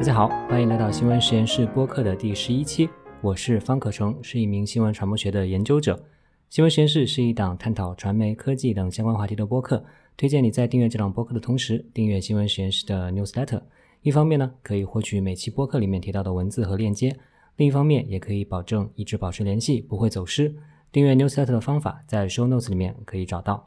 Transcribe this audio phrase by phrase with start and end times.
[0.00, 2.88] 大家好，欢迎来到新闻实验室播客的第十一期。
[3.20, 6.02] 我是方可成，是一名新闻传播学的研究者。
[6.48, 9.84] 新闻实验室是一档探讨传媒、科技等相关话题的播客。
[10.16, 13.60] 推荐你在订阅这档播客的同时，订阅新闻实验室的 newsletter。
[14.00, 17.10] 一方面呢，可以获取每期播客里面提到的文字和链接；
[17.56, 20.56] 另一方面，也可以保证一直保持联系，不会走失。
[20.90, 23.62] 订阅 newsletter 的方法在 show notes 里面可以找到。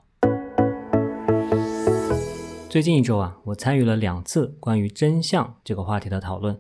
[2.70, 6.60] 最近一周啊，我参与了两次关于真相这个话题的讨论。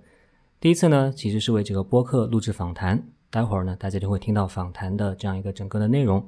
[0.59, 6.23] 第一次呢，其实是为这个播客录制访谈，待会儿呢，大家就会听到访谈的这样一个整个的内容。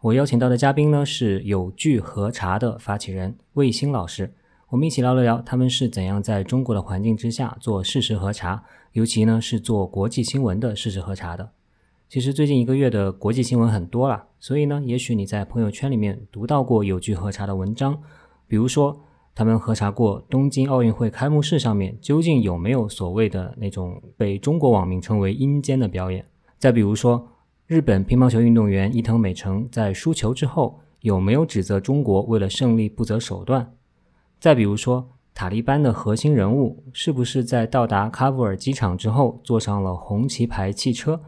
[0.00, 4.34] 我邀请到的嘉宾呢，是有据核查的发起人魏星老师，
[4.70, 11.48] 我们一起聊了聊他们是怎样在中国的环境之下做事实核查，尤其呢是做国际新闻的事实核查的。
[12.08, 18.02] 其实最近一个月的国际新闻很多了，所以呢，也许你在朋友圈里面读到过有据核查的文章，
[18.48, 19.00] 比如说。
[19.38, 26.26] 他们核查过东京奥运会开幕式上面究竟有没有所谓的那种被中国网民称为阴间的表演。
[26.58, 27.24] 再比如说，
[27.68, 33.72] 日本乒乓球运动员伊藤美诚在输球之后有没有指责中国为了胜利不择手段？
[34.40, 41.20] 再比如说，塔利班的核心人物是不是在到达喀布尔机场之后坐上了红旗牌汽车？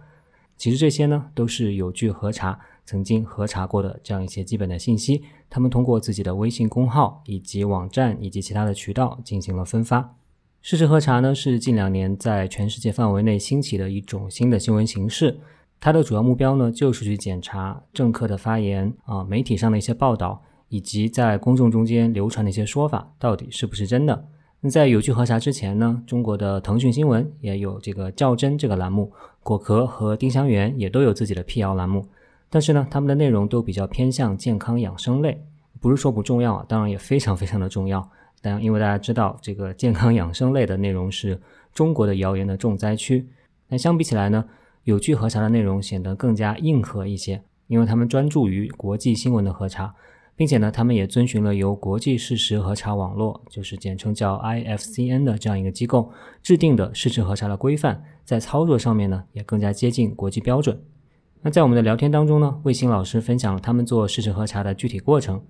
[0.56, 2.58] 其实这些呢都是有据核查。
[2.86, 10.16] 曾经核查过的这样一些基本的信息，他们通过自己的微信公号以及网站以及其他的渠道进行了分发。
[10.62, 15.38] 事实核查呢，是近两年在全世界范围内兴起的一种新的新闻形式。
[15.80, 24.26] 它的主要目标呢，就是去检查政客的发言啊，媒体上的一些报道，以及在公众中间流传的一些说法，到底是不是真的。
[24.60, 29.10] 那在有据核查之前呢，中国的腾讯新闻也有这个较真这个栏目，
[29.42, 32.06] 果壳和丁香园也都有自己的辟谣栏目。
[32.50, 35.40] 但是呢，他们的内容都比较偏向健康养生类，
[35.80, 38.06] 不是说不重要啊，当然也非常非常的重要。
[38.42, 41.40] 但因为大家知道，这个健康养生类的内容是
[41.72, 43.28] 中国的谣言的重灾区。
[43.68, 44.44] 那相比起来呢，
[44.82, 49.94] 有据核查的内容显得更加硬核一些，因为他们专注于国际新闻的核查，
[50.34, 56.10] 并且呢，他们也遵循了由国际事实核查网络，就是简称叫 IFCN 的这样一个机构
[56.42, 60.82] 制定的事实核查的规范，在操作上面呢，也更加接近国际标准。
[61.42, 65.40] 那在我们的聊天当中呢，卫星老师分享了他们做事实核查的具体过程。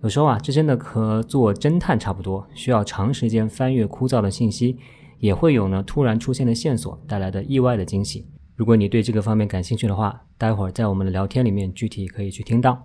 [0.00, 4.78] 有时候啊，这真的和做侦探差不多，需要长时间翻阅枯燥的信息，
[5.18, 8.24] 也会有呢突然出现的线索带来的意外的惊喜。
[8.54, 12.80] 如果你对这个方面感兴趣的话，待会儿在我们的聊天里面具体可以去听到。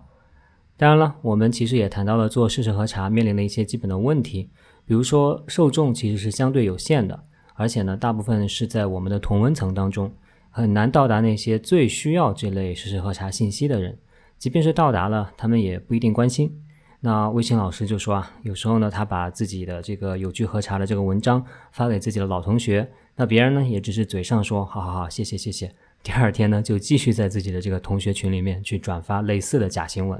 [0.77, 4.49] 当然了，我们其实也谈到了做事实核查面临的一些基本的问题，
[4.83, 7.23] 比如说受众其实是相对有限的，
[7.53, 10.11] 而且呢，大部分是在我们的同温层当中。
[10.57, 13.95] 很难到达那些最需要这类实时核查信息的人，
[14.39, 16.51] 即便是到达了，他们也不一定关心。
[16.99, 30.19] 那魏星老师就说啊，有时候呢，他把自己的这个有据核查的这个文章发给自己的老同学，那别人呢也只是嘴上说好好好，谢谢谢谢，第二天呢就继续在自己的这个同学群里面去转发类似的假新闻。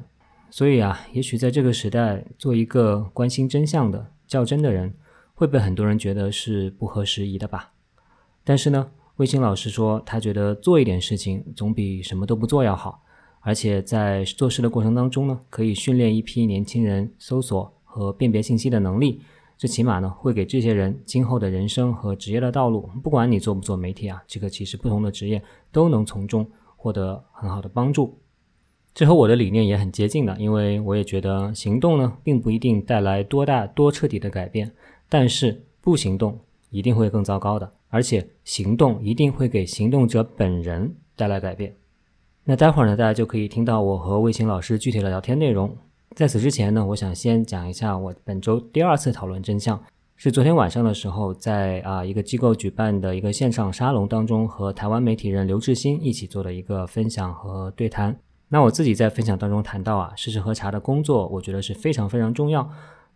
[0.52, 4.94] 所以啊，也许在这个时代，做一个关心真相的较真的人，
[5.34, 7.72] 会被很多人觉得是不合时宜的吧。
[8.44, 8.92] 但是呢。
[9.18, 13.02] 卫星老师说，他觉得做一点事情总比什么都不做要好，
[13.42, 19.20] 而且在做事的过程当中呢，可以训练一批年轻人搜索和辨别信息的能力。
[19.58, 25.42] 最起码呢，会给这些人今后的人生和职业的道路，不管你做不做媒体啊，这个其实不同的职业
[25.72, 28.20] 都能从中获得很好的帮助。
[28.94, 34.72] 这和我的理念也很接近的，因为我也觉得行动呢，并不一定带来多大多彻底的改变，
[35.10, 36.40] 但是不行动
[36.70, 37.74] 一定会更糟糕的。
[37.90, 41.76] 而且行动一定会给行动者本人带来改变。
[42.44, 45.76] 那待会儿呢，大家就可以听到我和魏晴老师具体的聊天内容。
[46.16, 49.80] 在此之前呢，我想先讲一下我本周第二次讨论真相，
[50.16, 58.18] 是昨天晚上的时候，在啊一个机构举办的一个线上沙龙当中，和台湾媒体人刘志新一起做的一个分享和对谈。
[58.50, 62.68] 那我自己在分享当中谈到啊，事实核查的工作，我觉得是非常非常重要。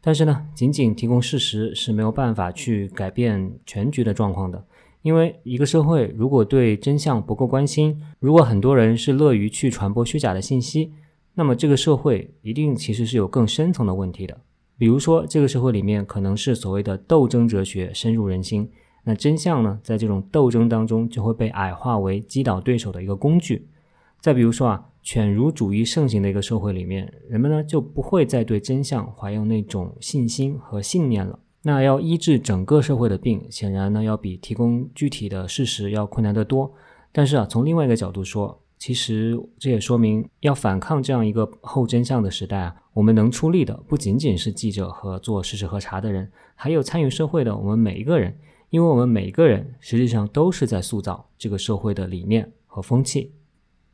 [0.03, 4.65] 但是呢，仅仅提供事实是没有办法去改变全局的状况的。
[5.03, 10.91] 因为一个社会如果对真相不够关心，如果很多人是乐于去传播虚假的信息，
[11.35, 14.37] 那么这个社会一定其实是有更深层的问题的。
[14.77, 18.69] 比如说，这个社会里面可能是所谓的斗争哲学深入人心，
[19.03, 23.67] 那真相呢，在这种斗争当中就会被矮化为击倒对手的一个工具。
[24.19, 24.87] 再比如说啊。
[25.01, 31.39] 犬儒主义盛行的一个社会里面，人们呢就不会再对真相怀有那种信心和信念了。
[31.63, 36.71] 那要医治整个社会的病，显然呢要比提供具体的事实要困难得多。
[37.11, 48.35] 但是啊，从另外一个角度说，其实这也说明，要反抗这样一个后真相的时代啊，我们能出力的不仅仅是记者和做事实核查的人，还有参与社会的我们每一个人，
[48.69, 53.33] 因为我们每一个人实际上都是在塑造这个社会的理念和风气。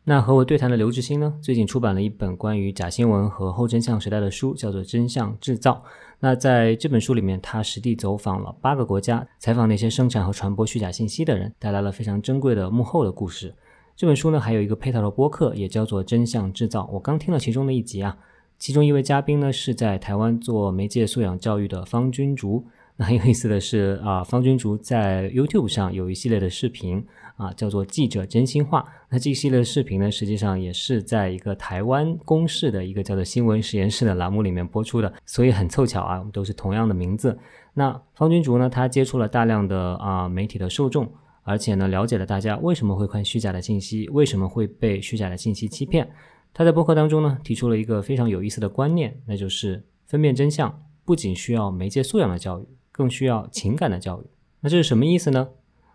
[0.09, 5.74] 那和我对谈的刘志新呢，最近出版了一本关于假新闻和后真相时代的书，叫做《真相制造》。
[6.21, 13.54] 那在这本书里面，他实地走访了八个国家，采访那些生产和传播虚假信息的人，带来了非常珍贵的幕后的故事。
[13.98, 16.83] 这本书呢，还有一个配套的播客，也叫做《真相制造》。
[16.89, 18.18] 我刚听了其中的一集啊，
[18.57, 22.63] 其中一位嘉宾呢是在台湾做媒介素养教育的方君竹。
[22.95, 27.06] 那很有意思的是啊，方君竹在 YouTube 上有一系列的视频。
[27.38, 28.84] 啊，叫做记者真心话。
[29.10, 37.38] 那这一系列视频呢，实际上也是在一个台湾公视的一个叫做新闻实验室的栏目里面播出的，所以很凑巧啊，我们都是同样的名字。
[37.75, 41.07] 那方君竹呢，他接触了大量的啊媒体的受众，
[41.44, 46.10] 而且呢，了解了大家为什么会看虚假的信息，为什么会被虚假的信息欺骗。
[46.54, 54.25] 他在播客当中呢，提出了一个非常有意思的观念，那就是分辨真相不仅需要媒介素养的教育，更需要情感的教育。
[54.62, 55.50] 那这是什么意思呢？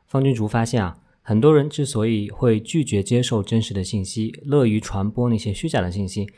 [0.07, 0.99] 方君竹发现啊。
[1.23, 6.29] 很多人之所以会拒绝接受真实的信息，乐于传播那些虚假的信息，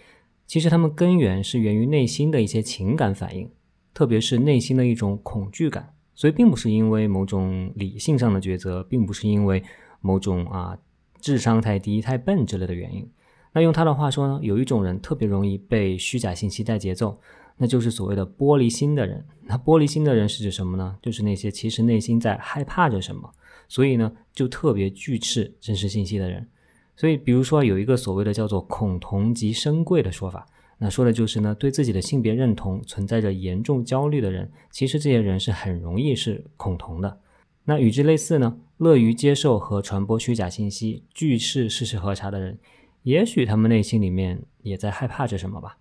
[0.46, 3.50] 其实他们根源是源于内心的一些情感反应，
[3.94, 5.94] 特别是内心的一种恐惧感。
[6.14, 9.60] 所以，并不是因为某种理性上的抉择，并不是因为
[10.00, 10.78] 某种啊
[11.18, 13.10] 智商太低、太笨之类的原因。
[13.52, 17.18] 那用他的话说呢，有一种人特别容易被虚假信息带节奏，
[17.56, 19.24] 那就是所谓的玻璃心的人。
[19.42, 20.96] 那玻璃心的人是指什么呢？
[21.02, 23.32] 就是那些其实内心在害怕着什么。
[23.68, 26.48] 所以呢，就特别拒斥真实信息的人。
[26.96, 30.46] 所以，比如说有一个所谓的叫做“恐同即生贵”的说法，
[30.78, 37.20] 那说的就是呢，对自己的性别认同存在着严重焦虑的人，其实这些人是很容易是恐同的。
[37.64, 42.58] 那与之类似呢，乐于接受和传播虚假信息、拒斥事实核查的人，
[43.02, 45.78] 也许他们内心里面也在害怕着什么吧。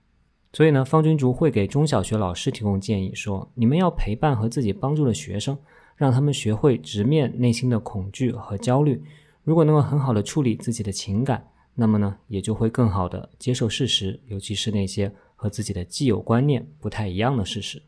[0.53, 5.56] 所以呢，方君竹会给中小学老师提供建议，说你们要陪伴和自己帮助的学生。
[5.95, 9.03] 让他们学会直面内心的恐惧和焦虑。
[9.43, 17.81] 如果能够很好的处理自己的情感，那么呢，也就会更好的接受事实，尤其是那些和自己的既有观念不太一样的事实。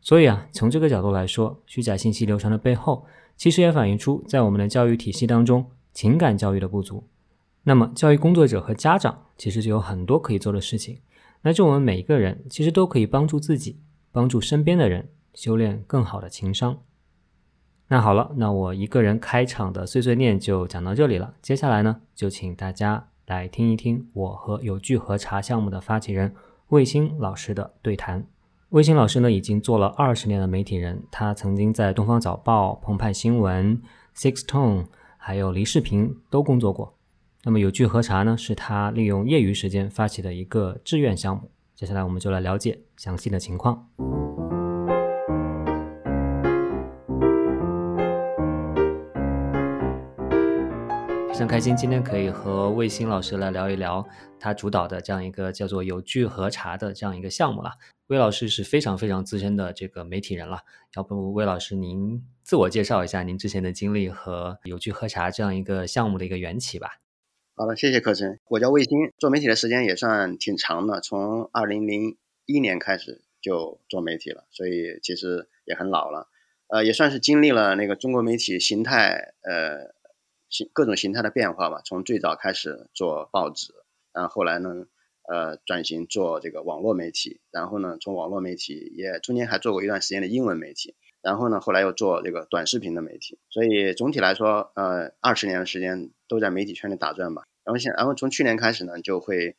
[0.00, 3.04] 所以啊，从这个角度来说，虚假信息流传的背后，
[3.36, 7.04] 其实也反映出在我们的教育体系当中情感教育的不足。
[7.64, 10.98] 那么，教育工作者和家长其实就有很多可以做的事情。
[11.42, 13.78] 那就我们每一个人其实都可以帮助自己，
[14.12, 16.78] 帮助身边的人修炼更好的情商。
[17.92, 21.34] 那好了，那我一个人开场的碎碎念就讲到这里了。
[21.42, 26.32] 接下来呢，就请大家来听一听我和有据核查项目的发起人
[26.68, 28.24] 魏星老师的对谈。
[28.68, 33.82] 魏星老师呢，已经做了二十年的媒体人，他曾经在东方早报、澎湃新闻、
[34.14, 34.86] Six Tone
[35.16, 36.94] 还有梨视频都工作过。
[37.42, 41.50] 那么有据核查呢，是他利用业余时间发起的一个志愿项目。
[41.74, 43.88] 接下来我们就来了解详细的情况。
[51.40, 54.06] 非常开心，今天可以和魏星老师来聊一聊
[54.38, 57.70] 他主导的这样一个叫做“有据核查”的这样一个项目了。
[58.08, 60.58] 魏老师是非常非常资深的这个媒体人了，
[60.96, 66.98] 要不魏老师您自我介绍一下您之前的经历和“有据核查”这样一个项目的一个缘起吧？
[67.56, 68.38] 好的，谢谢柯晨。
[68.50, 76.28] 我叫魏星，做媒体的时间也算挺长的，从二零零一年开始就做媒体了，所以其实也很老了。
[76.68, 79.98] 呃，也算是经历了那个中国媒体形态，呃。
[80.50, 83.72] 形各种形态的变化吧，从最早开始做报纸，
[84.12, 84.86] 然后后来呢，
[85.28, 97.44] 呃，转型做这个网络媒体，然后呢，从网络媒体也中间还做过一段时间的英文媒体，然后呢，后来又做这个短视频的媒体，所以总体来说，呃，二十年的时间都在媒体圈里打转吧。
[97.62, 99.54] 然后现，然后从去年开始呢，就会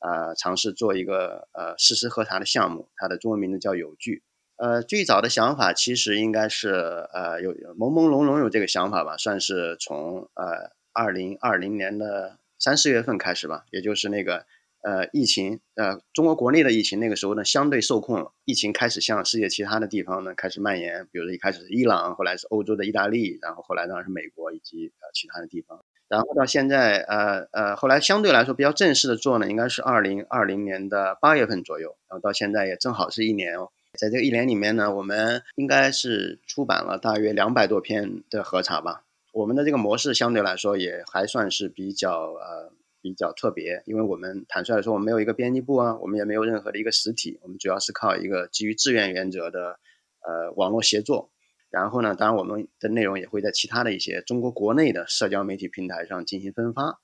[0.00, 4.22] 呃尝试做一个呃事实核查的项目，它的中文名字叫有据。
[4.62, 6.70] 呃，最早的想法其实应该是
[7.12, 14.46] 呃有朦朦胧胧有这个想法吧，算是从呃二零二零年的三四月份开始吧，也就是那个
[14.82, 33.72] 呃疫情呃中国国内的疫情那个时候呢相对受控了，疫情开始向世界其他的地方呢开始蔓延，比如说一开始是伊朗，后来是欧洲的意大利，然后后来当然是美国以及呃其他的地方，然后到现在呃呃后来相对来说比较正式的做呢，应该是二零二零年的八月份左右，然后到现在也正好是一年哦。
[33.98, 39.04] 在这一年里面呢，我们应该是出版了大约两百多篇的核查吧。
[39.32, 42.72] 我们的这个模式相对来说也还算是比较呃
[43.02, 49.78] 比较特别，因为我们坦率来说，我们没有一个编辑部啊，我们也没有任何的一个实体，我们主要是靠一个基于志愿原则的
[50.20, 51.30] 呃网络协作。
[51.70, 57.00] 然后呢，当然我们的内容也会在其他的一些中国国内的社交媒体平台上进行分发。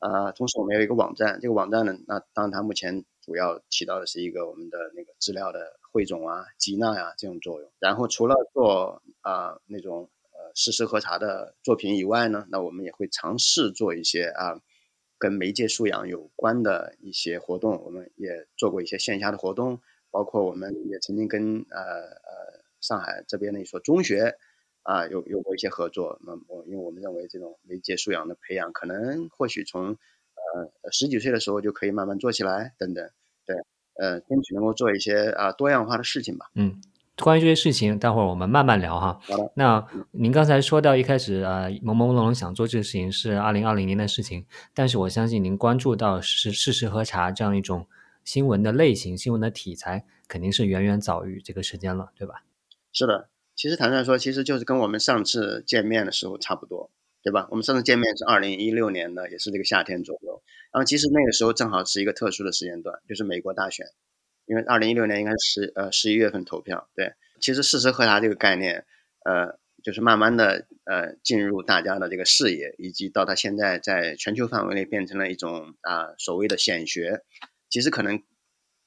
[0.00, 5.60] 呃，同时我们有一个网站，这个网站呢，那当然它目前主要起到的是一个我们的那个资料的
[5.92, 7.70] 汇总啊、集纳呀这种作用。
[7.78, 14.60] 然后除了做啊那种呃实时核查的作品以外呢，那我们也会尝试做一些啊
[15.18, 17.80] 跟媒介素养有关的一些活动。
[17.84, 19.80] 我们也做过一些线下的活动，
[20.10, 24.36] 包括我们也曾经跟呃呃上海这边的一所中学
[24.82, 26.18] 啊有有过一些合作。
[26.26, 33.08] 那我因为我们认为这种媒介素养的培养，可能或许从呃十几岁的时候就可以慢慢做起来，等等。
[33.46, 33.56] 对，
[33.94, 36.50] 呃，争取能够做一些啊多样化的事情吧。
[36.54, 36.80] 嗯。
[37.18, 39.20] 关于这些事情，待会儿我们慢慢聊哈。
[39.22, 39.52] 好的。
[39.54, 47.86] 那您刚才说到一开始啊，朦朦胧胧想做这个事情是二零二零年的事情，但是我相信您关注到是事实核查这样一种
[48.24, 52.42] 新闻的类型、新闻的题材，肯定是远远早于这个时间了，对吧？
[52.94, 56.90] 是的，其实坦率说，其实就是跟我们上次见面的时候差不多，
[57.22, 57.48] 对吧？
[57.50, 60.42] 我们上次见面是二零一六年的，也是这个夏天左右。
[60.72, 63.86] 然后其实那个时候正好是一个特殊的时间段，就是美国大选。
[64.44, 68.84] 因为二零一六年应该是呃十一月份投票，对，其实事实核查这个概念，
[69.24, 77.22] 呃，就是慢慢的呃进入大家的这个视野，以及到它现在在全球范围内变成了一种啊所谓的显学，
[77.70, 78.20] 其实可能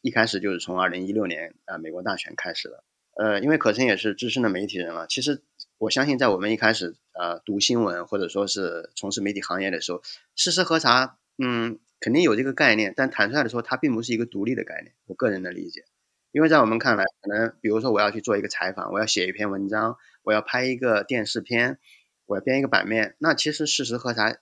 [0.01, 2.83] 一开始就是从二零一六年啊美国大选开始的，
[3.15, 5.41] 呃，因为可森也是资深的媒体人了，其实
[5.77, 10.01] 我相信在我们一开始啊读新闻或者说是从事媒体行业的时候，
[10.35, 11.79] 事实核查，嗯。
[12.01, 14.93] 肯定有这个概念，但坦率的说，它并不是一个独立的概念。
[15.07, 15.85] 我个人的理解，
[16.33, 21.79] 因为在我们看来，可能比如说我要去做一个采访，我要写一篇文章，我要拍一个电视片，
[22.25, 24.37] 我要编一个版面，那其实事实核查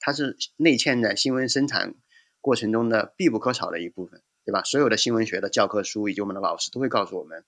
[0.00, 1.94] 它是内嵌在新闻生产
[2.40, 4.64] 过程中的必不可少的一部分，对吧？
[4.64, 7.44] 所有的新闻学的教科书以及我们的老师都会告诉我们，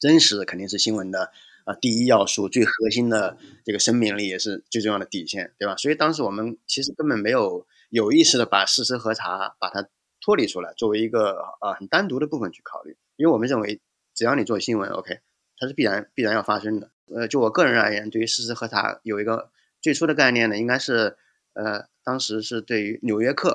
[0.00, 1.32] 真实肯定是新闻的
[1.64, 5.76] 啊第一要素，最核心的这个生命力也是最重要的底线，对吧？
[5.76, 7.66] 所以当时我们其实根本没有。
[7.90, 9.88] 有意识的把事实核查把它
[10.20, 13.80] 脱离出来，作为一个呃很单独的部分去考虑，因为我们认为
[14.12, 15.20] 只要你做新闻，OK，
[15.56, 16.90] 它是必然必然要发生的。
[17.14, 21.16] 呃，就我个人而言，对于事实核查有一个最初的概念呢，应该是
[21.52, 23.50] 呃当时是对于《纽约客》，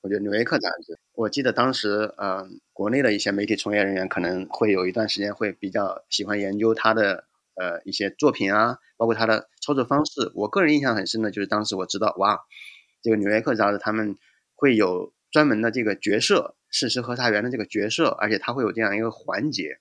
[0.00, 7.26] 我觉得《纽约客》杂志，我记得当时呃国内的一些媒体从业人员可能会有一段时间会比较喜欢研究他的
[7.60, 10.32] 呃一些作品啊，包括他的操作方式。
[10.34, 12.40] 我个人印象很深的就是当时我知道哇。
[13.02, 14.18] 这个《纽约客》杂志他们
[14.54, 19.78] 会有专门的这个角色，事实核查员的这个角色，而且他会有这样一个环节，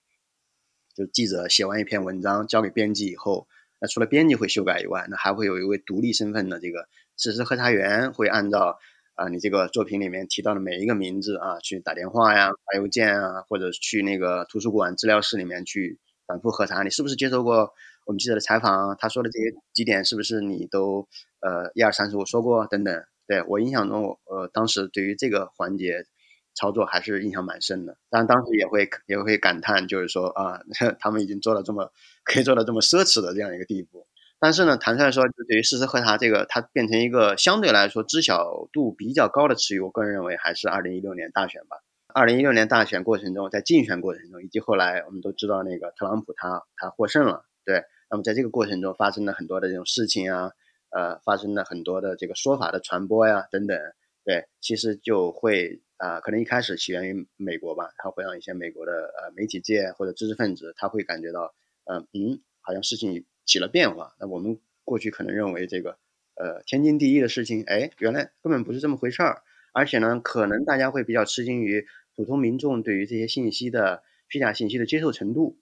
[0.95, 3.49] 就记者写完一篇文章交给编辑以后，
[3.81, 8.79] 那除了编辑会修改以外，那还会有一位独立身份的这个事实核查员会按照
[9.15, 17.73] 啊你这个作品里面提到的每一个名字啊去打电话呀、发邮件啊，或者去那个图书馆资料室里面去反复核查，你是不是接受过
[18.05, 18.95] 我们记者的采访？
[18.99, 21.09] 他说的这些几点是不是你都？
[21.41, 26.05] 呃，一二三四五说过等等，对我印象中，我呃当时对于这个环节
[26.53, 27.95] 操作还是印象蛮深的。
[28.09, 30.59] 但当时也会也会感叹，就是说啊，
[30.99, 31.93] 他们已经做到这么
[32.25, 34.05] 可以做到这么奢侈的这样一个地步。
[34.37, 41.77] 但是呢，坦率说，对于事实核查这个，它变成一个相对来说知晓度比较高的词语，我个人认为还是二零一六年大选吧。
[42.13, 47.83] 二零一六年大选过程中，在竞选过程中，以及后来我们都知道那个特朗普他他获胜了，对。
[48.11, 50.51] 那么在这个过程中发生了很多的这种事情啊。
[50.91, 53.77] 呃，发生了很多的这个说法的传播呀，等等，
[54.25, 61.53] 对，其实就会啊，可能一开始起源于美国吧，它会让一些美国的呃媒体界或者知识分子，他会感觉到，
[61.85, 64.15] 嗯嗯，好像事情起了变化。
[64.19, 65.99] 那我们过去可能认为这个
[66.33, 69.43] 呃天经地义的事情，哎，原来根本不是这么回事儿。
[69.71, 71.85] 而且呢，可能大家会比较吃惊于
[72.19, 75.57] 普通民众对于这些信息的虚假信息的接受程度，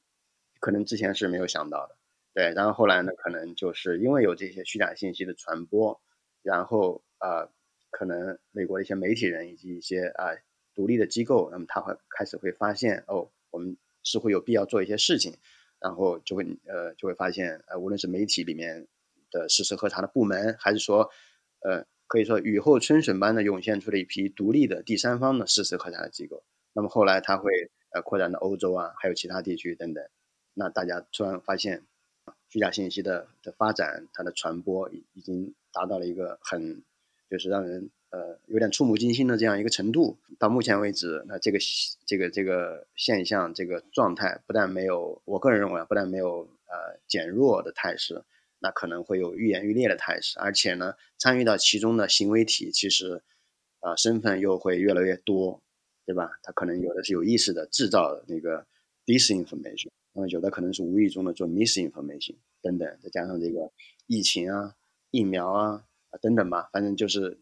[0.59, 1.95] 可能之前是没有想到的。
[2.33, 6.01] 对，然后后来呢，可能就是因为有这些虚假信息的传播，
[6.41, 7.47] 然后啊，
[7.91, 10.33] 可能美国的一些媒体人以及一些啊
[10.73, 15.37] 独立的机构，那么他会开始会发现，哦，我们是会有必要做一些事情，
[15.79, 18.87] 然后就会呃就会发现，呃，无论是媒体里面
[19.29, 21.11] 的事实核查的部门，还是说
[21.59, 30.03] 呃可以说雨后春笋般的涌现出了一批独立的第三方的事实核查的机构，那么后来它会呃扩展到欧洲啊，还有其他地区等等，
[30.53, 31.83] 那大家突然发现。
[32.49, 36.81] 虚假信息的的发展，它的传播已已经达到了一个很，
[37.29, 40.17] 就是让人呃有点触目惊心的这样一个程度。
[40.39, 41.59] 到目前为止，那这个
[42.05, 48.23] 这个这个现象，这个状态不但没有，我个人认为啊，不但没有呃减弱的态势，
[48.59, 50.39] 那可能会有愈演愈烈的态势。
[50.39, 53.21] 而且呢，参与到其中的行为体，其实
[53.79, 55.61] 啊身份又会越来越多，
[56.05, 56.31] 对吧？
[56.43, 58.65] 他可能有的是有意识的制造那个
[59.05, 59.89] disinformation。
[60.13, 63.71] 那么有的可能是无意中的做 misinformation 等等，再加上这个
[64.07, 64.73] 疫情啊、
[65.11, 67.37] 疫苗啊啊等等吧，反正就是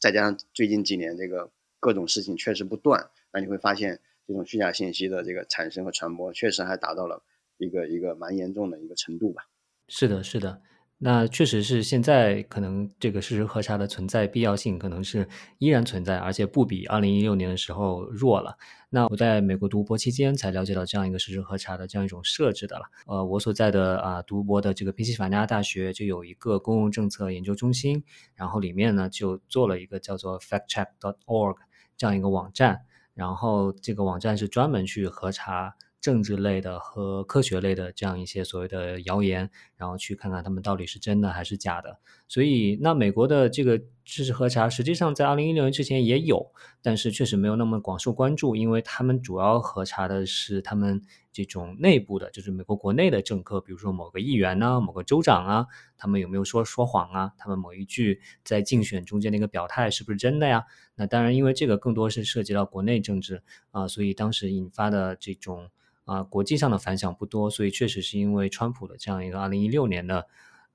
[0.00, 7.22] 再加上最近几年这个各种事情确实不断，那你会发现这种虚假信息的这个产生和传播确实还达到了
[7.56, 9.48] 一个一个蛮严重的一个程度吧。
[9.88, 10.60] 是的，是的。
[11.00, 15.28] 那确实是现在可能这个事实核查的存在必要性可能是
[15.58, 18.56] 依然存在，而且不比二零一六年的时候弱了。
[18.90, 22.86] 那我在美国读博期间才了解到这样一个事实核查的这样一种设置的了。
[23.06, 28.02] 呃，我所在的啊读博的这个宾夕法尼亚大学就有一个公共政策研究中心，
[28.34, 31.56] 然后里面呢就做了一个叫做 factcheck.org
[31.96, 32.80] 这样一个网站，
[33.14, 35.76] 然后这个网站是专门去核查。
[36.00, 41.98] 政治类的和科学类的这样一些所谓的谣言，然后去看看他们到底是真的还是假的。
[42.28, 46.52] 所以，那美国的这个知识核查，实际上在二零一六年之前也有，
[46.82, 51.02] 但是确实没有那么广受关注，因为他们主要核查的是他们
[51.32, 57.32] 这种内部的，就是美国国内的政客，比如说某个议员呢、某个州长啊，他们有没有说说谎啊？
[57.38, 60.64] 他们某一句在竞选中间的一个表态是不是真的呀？
[60.94, 65.70] 那当然，因为这个更多是涉及到国内政治啊，所以当时引发的这种。
[66.08, 70.26] 啊，国际上的反响不多，所以确实是因为川普的这样一个二零一六年的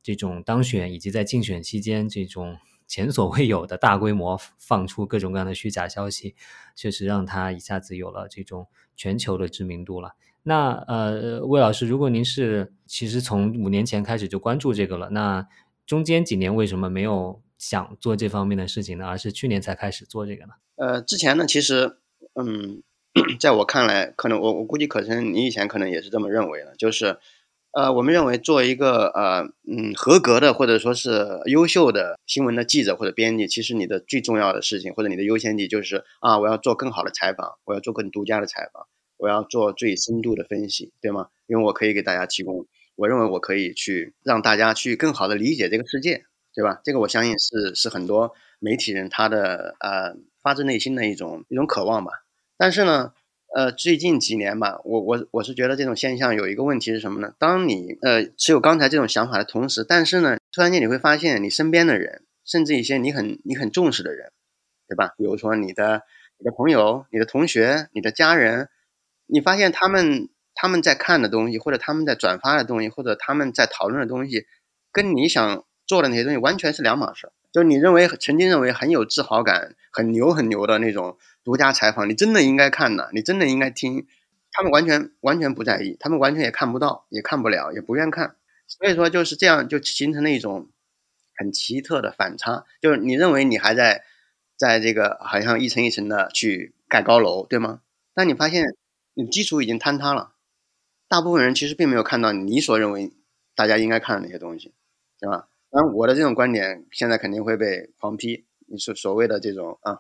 [0.04, 6.36] 这种当选，以及在竞选期间这种前所未有的大规模放出各种各样的虚假消息，
[6.76, 10.12] 确实让他一下子有了这种全球的知名度了。
[10.44, 15.48] 那呃，魏老师，如果您是其实从五年前开始就关注这个了，那
[15.88, 19.08] 中间几年为什么没有想做这方面的事情呢？
[19.08, 20.54] 而是去年才开始做这个呢？
[20.76, 21.98] 呃，之前呢，其实
[22.36, 22.84] 嗯。
[23.40, 27.18] 在我看来，可能我我估计可能你以前可能也是这么认为的，就是，
[27.72, 41.28] 呃，我们认为做一个呃嗯合格的或者说是优秀的新闻的记者或者编辑，其实你的最重要的事情或者你的优先级就是啊，我要做更好的采访，我要做更独家的采访，我要做最深度的分析，对吗？
[41.46, 42.66] 因为我可以给大家提供，
[42.96, 46.24] 我认为我可以去让大家去更好的理解这个世界，
[46.56, 46.80] 对吧？
[46.84, 52.23] 这个我相信是是很多媒体人他的呃发自内心的一种一种渴望吧。
[52.64, 53.12] 但是呢，
[53.54, 57.34] 呃，最近几年吧，我我我是觉得这种现象有一个问题是什么呢？
[57.38, 64.32] 当你呃持有刚才这种想法的同时，但是呢，突然间你会发现你身边的人，甚至一些你很你很重视的人，
[64.88, 65.14] 对吧？
[65.18, 66.04] 比如说你的
[66.38, 68.70] 你的朋友、你的同学、你的家人，
[69.26, 74.46] 你发现他们他们在看的东西，或者他们在转发的东西，或者他们在讨论的东西，
[74.94, 77.30] 跟你想做的那些东西完全是两码事。
[77.54, 81.18] 就你认为曾经认为很有自豪感、很牛很牛的那种。
[81.46, 84.08] 独家采访，你真的应该看的，你真的应该听。
[84.54, 88.38] 他们完全完全不在意，他们完全也看不到，也看不了，也不愿看。
[88.66, 90.70] 所以说就是这样，就形成了一种
[91.36, 92.64] 很奇特的反差。
[92.82, 94.06] 就是你认为你还在
[94.56, 97.82] 在这个好像一层一层的去盖高楼，对吗？
[98.14, 98.64] 但你发现
[99.14, 100.32] 你基础已经坍塌了。
[101.10, 103.12] 大部分人其实并没有看到你所认为
[103.54, 104.74] 大家应该看的那些东西，
[105.20, 105.50] 对吧？
[105.74, 108.46] 当然，我的这种观点现在肯定会被狂批。
[108.68, 110.00] 你所所谓的这种啊。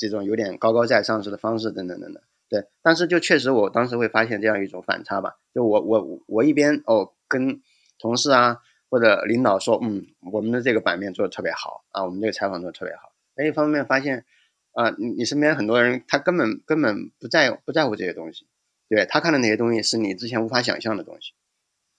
[0.00, 7.60] 这种有点高高在上式的方式，等等等等，对，但是就确实我当时会发现这样一种反差吧，就我我我一边哦跟
[7.98, 14.24] 同事啊或者领导说，嗯，我们的这个版面做的特别好啊，我们这个采访做的特别好，另一方面发现
[14.70, 18.46] 啊，你你身边很多人他根本根本不在不在乎这些东西，
[18.88, 21.32] 对他看的那些东西是你之前无法想象的东西，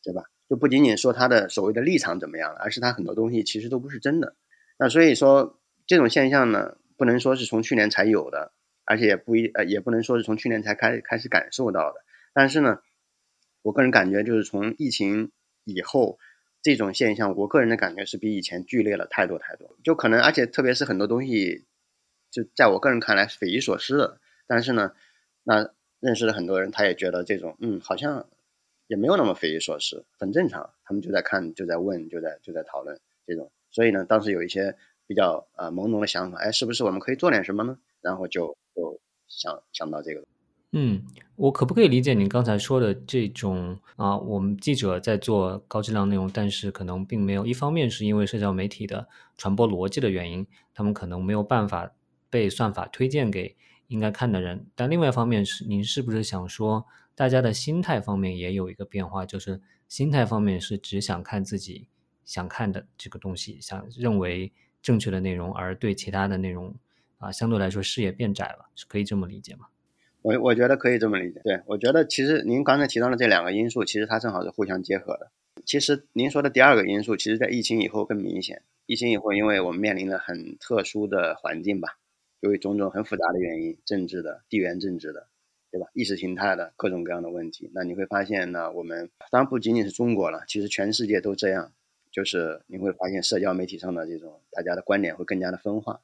[0.02, 0.24] 对吧？
[0.50, 4.36] 就不仅仅说他的所谓的立场怎么样，而是他很多东西其实都不是真的，
[4.78, 6.76] 那所以说这种现象呢。
[7.00, 8.52] 不能说是从去年才有的，
[8.84, 12.02] 而且也不一呃，也不能说是从去年才开开始感受到的。
[12.34, 12.80] 但是呢，
[13.62, 15.32] 我个人感觉就是从疫情
[15.64, 16.20] 以后，
[16.62, 19.78] 这种现象，我个人的感觉是比以前剧烈了太多太多。
[19.82, 21.68] 就可能，而且特别是很多东西，
[22.30, 24.20] 就在我个人看来是匪夷所思的。
[24.46, 24.92] 但是呢，
[25.44, 28.28] 那认识了很多人，他也觉得这种嗯，好像
[28.90, 30.70] 也没有那么匪夷所思，很正常。
[30.84, 33.50] 他们就在看，就在问，就在就在讨论这种。
[33.72, 34.76] 所以呢，当时有一些。
[35.10, 37.80] 比较呃朦胧的想法，哎，是不是我们可以做点什么呢？
[38.00, 40.24] 然后就就想想到这个。
[40.72, 41.02] 嗯，
[41.36, 44.16] 我可不可以理解您刚才说的这种啊？
[44.20, 51.92] 我们记者在做高质量内容，但是可能并没有一方面是因为社交媒体的传播逻辑的原因，他们可能没有办法
[52.30, 53.56] 被算法推荐给
[53.88, 54.68] 应该看的人。
[54.76, 56.86] 但另外一方面是，您是不是想说，
[57.20, 61.90] 大家的心态方面也有一个变化，就是心态方面是只想看自己
[62.24, 64.54] 想看的这个东西，想认为。
[64.82, 66.74] 正确的内容，而对其他的内容
[67.18, 69.68] 啊，相对来说视野变窄了，是可以这么理解吗？
[70.22, 71.42] 我我觉得可以这么理解。
[71.44, 75.32] 对我觉得，其实您刚才提到的这两个因素，其实它正好是互相结合的。
[75.66, 78.64] 其实您说的第二个因素，其实在疫情以后更明显。
[78.86, 81.98] 疫情以后，因为我们面临了很特殊的环境吧，
[82.40, 85.28] 由于种种很复杂的原因，政治的、地缘政治的，
[85.72, 85.88] 对吧？
[85.94, 91.72] 意识形态的各种各样的问题，那你会发现呢，我们当然不仅仅是中国了，其实全世界都这样。
[92.12, 96.02] 就是你会发现社交媒体上的这种大家的观点会更加的分化，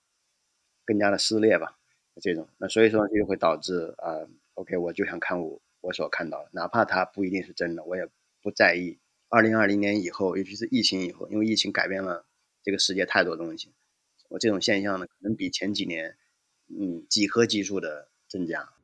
[0.86, 1.80] 更加的撕裂吧，
[2.22, 8.08] 这种那所以说就会导致啊，OK，我就想看我我所看到的，哪怕它不一定是真的，我也
[8.44, 9.00] 不在意
[9.30, 12.28] 二零二零年以后，尤其是疫情以后，因为疫情改变了
[12.62, 13.74] 这个世界太多东西，
[14.30, 16.16] 我这种现象呢，可能比前几年，
[16.68, 18.75] 嗯，几何级数的增加。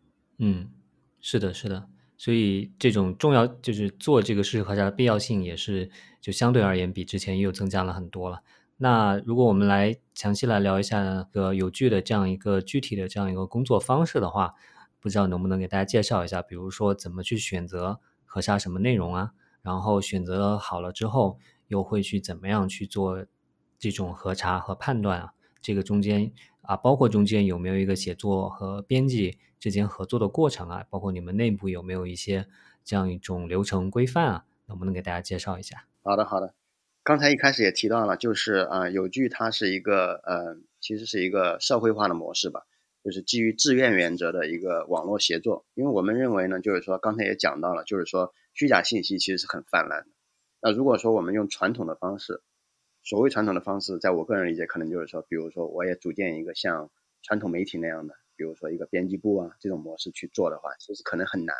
[0.44, 0.72] 嗯，
[1.20, 1.88] 是的，是的。
[2.18, 8.42] 所以这种重要就是做这个事实核查的必要性也是就相对而言比之前又增加了很多了。
[8.78, 14.56] 那如果我们来详细来聊一下个有据的这样一个具体的这样一个工作方式的话，
[15.00, 23.26] 不知道能不能给大家介绍一下，比如说怎么去选择核查什么内容啊，然后选择好了之后又会去怎么样去做
[23.78, 25.34] 这种核查和判断啊？
[25.62, 29.38] 这个中间啊，包括中间有没有一个写作和编辑？
[29.62, 32.48] 之间合作的过程啊，包括你们内部有没有一些
[32.84, 35.86] 这样一种流程规范啊，能不能给大家介绍一下？
[36.02, 36.56] 好的，好的。
[37.04, 42.64] 刚才一开始也提到了，就是啊，有句它是一个呃，其实是一个社会化的模式吧，
[43.04, 45.64] 就是基于自愿原则的一个网络协作。
[45.76, 50.08] 因为我们认为呢，就是说刚才也讲到了，就是说虚假信息其实是很泛滥的。
[50.60, 52.42] 那如果说我们用传统的方式，
[53.04, 56.90] 所谓传统的方式，在我个人理解，可能就是说，比如说我也组建一个像
[57.22, 58.16] 传统媒体那样的。
[58.42, 61.56] 比如说一个编辑部啊这种模式去做的话，其实可能很难，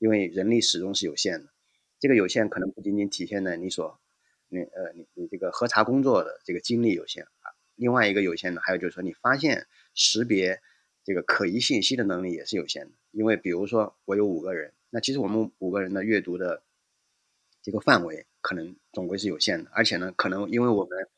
[0.00, 1.52] 因为人力始终是有限的。
[2.00, 4.00] 这个有限可能不仅仅体现在你所，
[4.48, 10.60] 你呃你你这个核查工作的这个精力有限啊，另外一个有限的还有就是说你发现识别
[11.04, 12.96] 这个可疑信息的能力也是有限的。
[13.12, 16.64] 因为比如说我有五个人，那其实我们五个人的阅读的
[17.62, 21.08] 这个范围可能总归是有限的，而且呢可能因为我们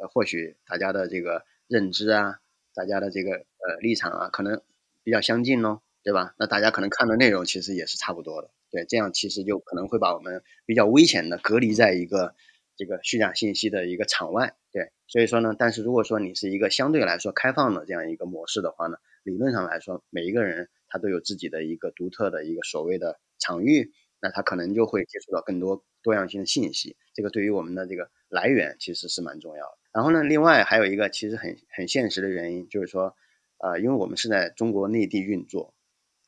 [0.00, 2.38] 呃或许大家的这个认知啊。
[2.74, 4.60] 大家的这个呃立场啊，可能
[5.02, 6.34] 比较相近咯，对吧？
[6.38, 12.34] 那大家可能看的内容其实也是差不多的，对，这样其实就可能会把我们比较危险的隔离在一个
[12.76, 14.90] 这个虚假信息的一个场外，对。
[15.06, 29.78] 所以说呢，但是如果说你是一个相对来说开放的这样一个模式的话呢，理论上来说，每一个人他都有自己的一个独特的一个所谓的场域，那他可能就会接触到更多多样性的信息，这个对于我们的这个来源其实是蛮重要的。
[29.94, 33.14] 然后呢，另外还有一个其实很很现实的原因，就是说，
[33.58, 35.72] 呃，因为我们是在中国内地运作，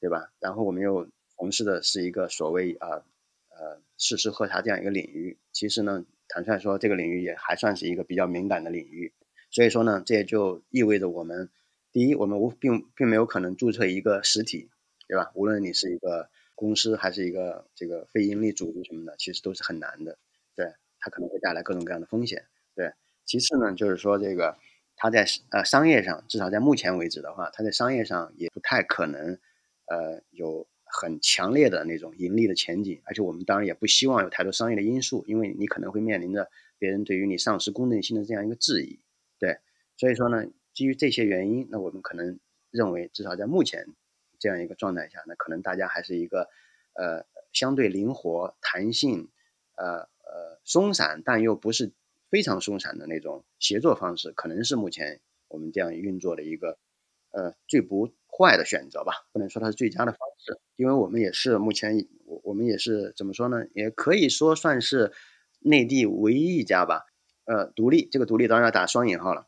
[0.00, 0.31] 对吧？
[0.38, 3.02] 然后我们又从事的是一个所谓啊
[3.50, 9.12] 呃事实喝茶这样一个领域，其实呢，坦率说，这个领域也还算是一个比较敏感的领域。
[9.50, 11.50] 所以说呢，这也就意味着我们，
[11.90, 14.70] 第一，我们无并并没有可能注册一个实体，
[15.09, 15.33] 对吧？
[15.35, 20.18] 无论你是一个公司还是一个这个非盈利组织什么的，其实都是很难的，
[20.55, 22.44] 对，它可能会带来各种各样的风险，
[22.76, 22.92] 对。
[23.27, 24.57] 其次呢，就是说这个，
[24.97, 29.39] 它在呃商业上，至少在目前为止的话，它在商业上也不太可能，
[29.87, 39.01] 呃有很强烈的那种盈利的前景，而且我们当然也不希望有太多商业的因素，因为你可能会面临着别人对于你丧失公正性的这样一个质疑，
[39.41, 39.59] 对，
[39.97, 42.39] 所以说呢，基于这些原因，那我们可能
[42.71, 43.89] 认为，至少在目前
[44.39, 46.49] 这样一个状态下，那可能大家还是一个
[46.95, 49.29] 呃相对灵活、弹性，
[49.75, 51.93] 呃呃松散，但又不是。
[52.37, 56.77] 非常松散的那种协作方式，可能是目前我们这样运作的一个
[57.31, 59.27] 呃最不坏的选择吧。
[59.33, 63.64] 不能说它是最佳的方式，因为我们也是目前我我们也是怎么说呢？
[63.72, 65.12] 也可以说算是
[65.61, 67.07] 内地唯一一家吧。
[67.46, 69.46] 呃，独立这个独立当然要打双引号了。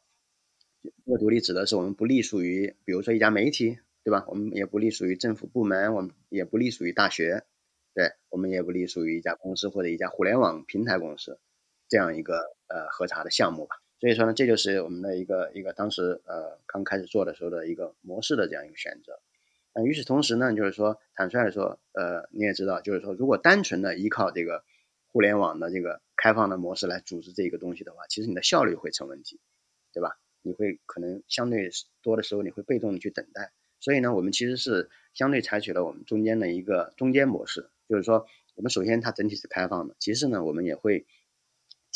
[1.04, 4.24] 这个独立指的是我们不隶属于，比如说一家媒体，对吧？
[4.28, 7.44] 我们也不隶属于政府部门，我们也不隶属于大学，
[7.92, 11.38] 对我们也不隶属于一家公司或者一家互联网平台公司。
[11.90, 19.20] 这样一个呃核查的项目吧，所以说呢，这就是我们的一个一个当时呃刚开始做的时候的一个模式的这样一个选择。
[19.74, 24.64] 那与此同时呢，就是说坦率的说，呃你也知道，就是说如果单纯的依靠这个
[25.06, 29.40] 互联网的这个开放的模式来组织这个东西的话，其实你的效率会成问题，
[29.92, 30.18] 对吧？
[30.42, 31.70] 你会可能相对
[32.02, 33.52] 多的时候你会被动的去等待。
[33.80, 38.26] 所以呢，我们其实是相对采取了我们中间的一个中间模式，就是说
[38.56, 41.06] 我们首先它整体是开放的，其次呢，我们也会。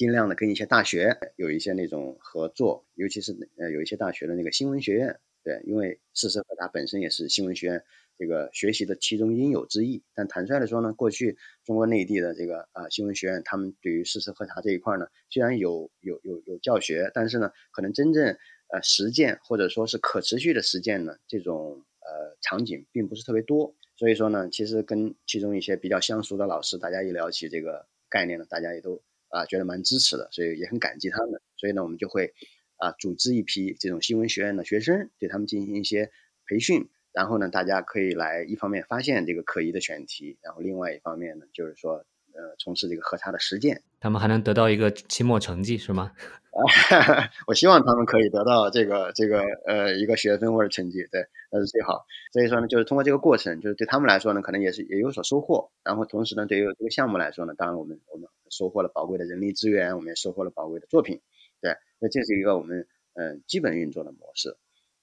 [0.02, 7.84] 尽量的跟一些大学有一些那种合作，尤其是呃有一些大学的那个新闻学院，对，因为事实核查本身也是新闻学院
[8.18, 10.02] 这个学习的其中应有之义。
[10.12, 18.36] 但坦率的说呢，过去中国内地的这个啊新闻学院，他们对于事实核查这一块呢，虽然有有有有教学，但是呢，可能真正
[18.72, 23.72] 呃实践或者说是可持续的实践呢，这种呃场景并不是特别多。
[23.96, 29.00] 所以说呢，其实跟其中一些比较相熟的老师，大家一聊起这个概念呢，大家也都。
[29.32, 31.40] 啊，觉得蛮支持的，所以也很感激他们。
[31.56, 32.34] 所以呢，我们就会
[32.76, 36.12] 啊组织一批这种新闻学院的学生，对他们进行一些
[36.46, 36.88] 培训。
[37.12, 43.82] 然后呢，大家可以来一方面发现这个可疑的选题，然后另外一方面呢，就是说呃从事这个核查的实践。
[44.02, 46.10] 他们还能得到一个期末成绩是吗？
[47.46, 52.04] 我希望他们可以得到这个这个呃一个学分或者成绩，对，那是最好。
[52.32, 55.70] 所以说呢，就是通过这个过程，就是对他们来说呢，可能也是也有所收获。
[55.84, 61.20] 然后同时呢，对于这个项目来说呢，当然我们我们收获了宝贵的人力资源，我们也收获了宝贵的作品，
[61.60, 61.76] 对。
[62.00, 64.56] 那这是一个我们嗯基本运作的模式。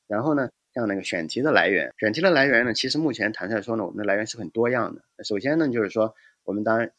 [0.08, 5.02] 然后呢，像那个选题的来源，选题的来源呢，其实目前坦率说呢，我们的来源是很多样的。
[5.24, 6.92] 首先呢，就是说我们当然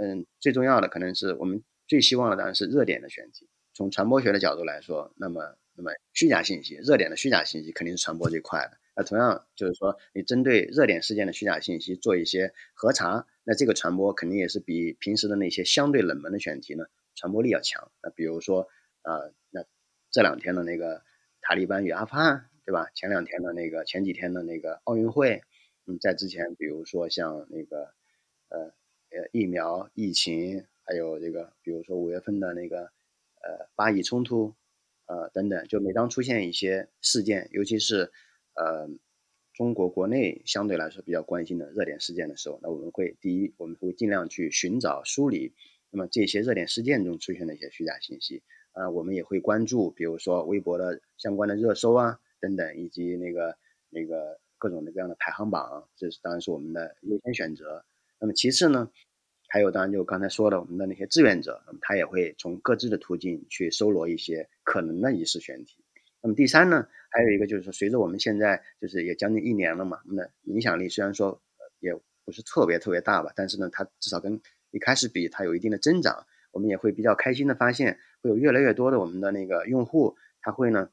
[0.00, 3.48] 嗯最重要的可能是我们最希望的当然是热点的选题。
[3.72, 8.78] 从传播学的角度来说，那么，那么虚假信息、热点的虚假信息肯定是传播最快的。
[8.96, 17.92] 那同样就是说，你针对热点事件的虚假信息做一些核查，那这个传播肯定也是比平时的那些相对冷门的选题呢传播力要强。
[18.02, 18.66] 那比如说，
[19.02, 19.62] 呃，那
[20.10, 21.02] 这两天的那个
[21.42, 22.88] 塔利班与阿富汗，对吧？
[22.94, 25.42] 前两天的那个前几天的那个奥运会，
[25.84, 27.92] 嗯，在之前，比如说像那个
[28.48, 28.72] 呃
[29.32, 32.90] 疫苗、疫情，还有这个，比如说五月份的那个。
[33.42, 34.56] 呃，巴以冲突，
[35.04, 38.10] 呃等等，就每当出现一些事件，尤其是
[38.54, 38.88] 呃
[39.54, 45.54] 中国国内相对来说比较关心的热点事件的时候，那我们会第一，我们会尽量去寻找梳理，
[45.90, 53.56] 那么这些热点事件中出现的一些虚假信息，啊，我们也会关注，比如说微博的相关的热搜啊等等，以及那个
[53.90, 57.84] 那个各种的这样的排行榜，这是当然是我们的优先选择。
[58.18, 58.90] 那么其次呢？
[59.56, 65.82] 还有，当然就刚才说的，我们的那些志愿者，那么他也会从各自的途径去搜罗一些可能的疑似选题。
[66.20, 71.40] 那么第三呢，还有一个就是说，随着我们现在就是也将近一年了嘛，那影响力虽然说
[71.80, 74.38] 也不是特别特别大吧，但是呢，它至少跟
[74.72, 76.26] 一开始比，它有一定的增长。
[76.50, 80.90] 我们也会比较开心的发现，会有越来越多的我们的那个用户，他会呢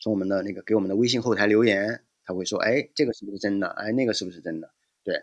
[0.00, 3.68] 从我们的那个给我们的微信后台留言，他会说，哎，这个是不是真的？
[3.68, 4.70] 哎，那个是不是真的？
[5.04, 5.22] 对。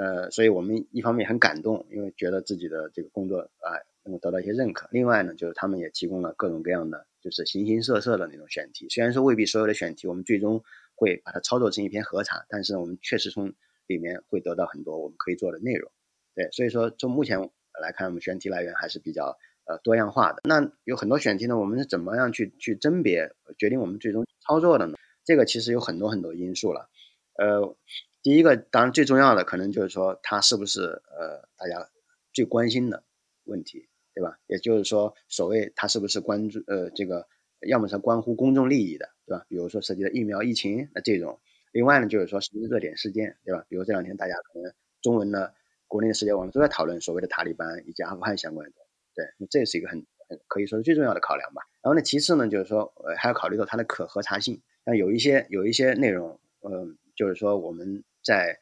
[0.00, 3.68] 呃，所以我们一方面很感动，因为觉得自己的这个工作啊
[4.02, 4.88] 能够得到一些认可。
[4.90, 8.88] 另外呢，就是他们也提供了各种各样的，就是形形色色的那种选题。
[8.88, 10.62] 虽然说未必所有的选题我们最终
[10.94, 13.52] 会把它操作成一篇核查，但是我们确实从
[13.86, 15.92] 里面会得到很多我们可以做的内容。
[16.34, 17.38] 对，所以说从目前
[17.78, 19.36] 来看，我们选题来源还是比较
[19.66, 20.40] 呃多样化的。
[20.44, 24.96] 那有很多选题呢，我们是怎么样去去甄别决定我们最终操作的呢？
[25.26, 26.88] 这个其实有很多很多因素了，
[27.36, 27.76] 呃。
[28.22, 31.88] 第一个当然最重要的可能就是说，它是不是呃大家
[32.34, 33.02] 最关心的
[33.44, 34.38] 问题，对吧？
[34.46, 37.26] 也就是说，所谓它是不是关注呃这个，
[37.66, 39.46] 要么是关乎公众利益的，对吧？
[39.48, 41.40] 比如说涉及到疫苗、疫情那这种。
[41.72, 43.64] 另外呢，就是说是不是热点事件，对吧？
[43.68, 45.54] 比如这两天大家可能中文的
[45.88, 48.76] 国内的世界网络都在讨论所谓的塔利班以及阿富汗相关的，
[49.14, 51.62] 对，那这是一个很很可以说是最重要的考量吧。
[51.80, 58.04] 然后呢，其次呢，就是说呃还要考虑到它的可核查性，像有一些有一些内容，嗯，就是说我们。
[58.22, 58.58] 在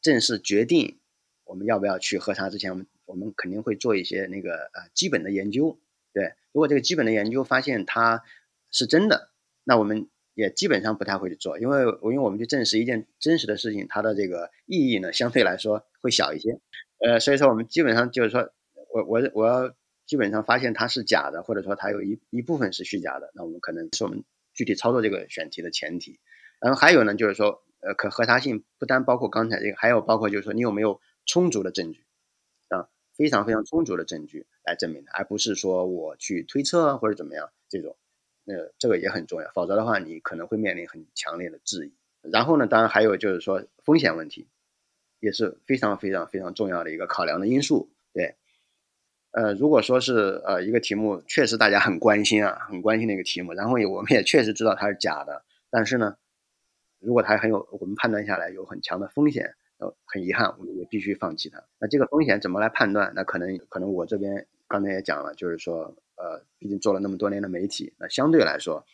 [0.00, 0.98] 正式决定
[1.44, 5.80] 我们要不要去核查之前，我们我们肯定会做一些那个呃基本的研究。
[6.12, 8.22] 对，如果这个基本的研究发现它
[8.70, 9.30] 是真的，
[9.64, 16.60] 那我们也基本上不太会去做，因为因为我们去证实一件真实的事情，它的这个意义呢相对来说会小一些。
[17.04, 18.52] 呃，所以说我们基本上就是说
[18.92, 19.74] 我我我要
[20.06, 24.22] 基本上发现它是假的，或者说它有一一部分是虚假的，那我们可能是我们
[24.54, 26.20] 具体操作这个选题的前提。
[26.60, 27.64] 然后还有呢，就是说。
[27.80, 32.04] 呃，可核查性不单包括刚才这个，还有包括就是说你有没有充足的证据
[32.68, 37.96] 啊，非常非常充足的证据来证明它，而不是说我去推测或者怎么样这种，
[38.46, 41.92] 呃，这个也很重要，否则的话你可能会面临很强烈的质疑。
[42.22, 44.48] 然后呢，当然还有就是说风险问题，
[45.20, 47.88] 也是非常非常非常重要的一个考量的因素。
[48.12, 48.34] 对，
[49.30, 56.16] 呃，如果说是呃一个题目确实大家很关心啊，很关心的一个题目，然后我们也确实知道它是假的，但是呢。
[57.00, 61.62] 如果它很有，我们判断下来有很强的风险，呃，很遗憾，我们也必须放弃它。
[61.78, 63.12] 那这个风险怎么来判断？
[63.14, 68.84] 那可能可能我这边刚才也讲了，就是说，呃，毕竟做了那么多年的媒体，那相对来说，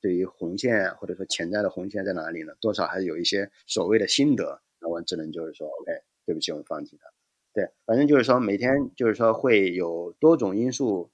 [0.00, 2.54] 对于红线或者说潜在的红线在哪里呢？
[2.60, 4.60] 多少还是有一些所谓的心得。
[4.78, 5.92] 那我只能就是说，OK，
[6.26, 7.08] 对不起，我们放弃它。
[7.54, 11.10] 对，反正就是说每天就是说会有多种因素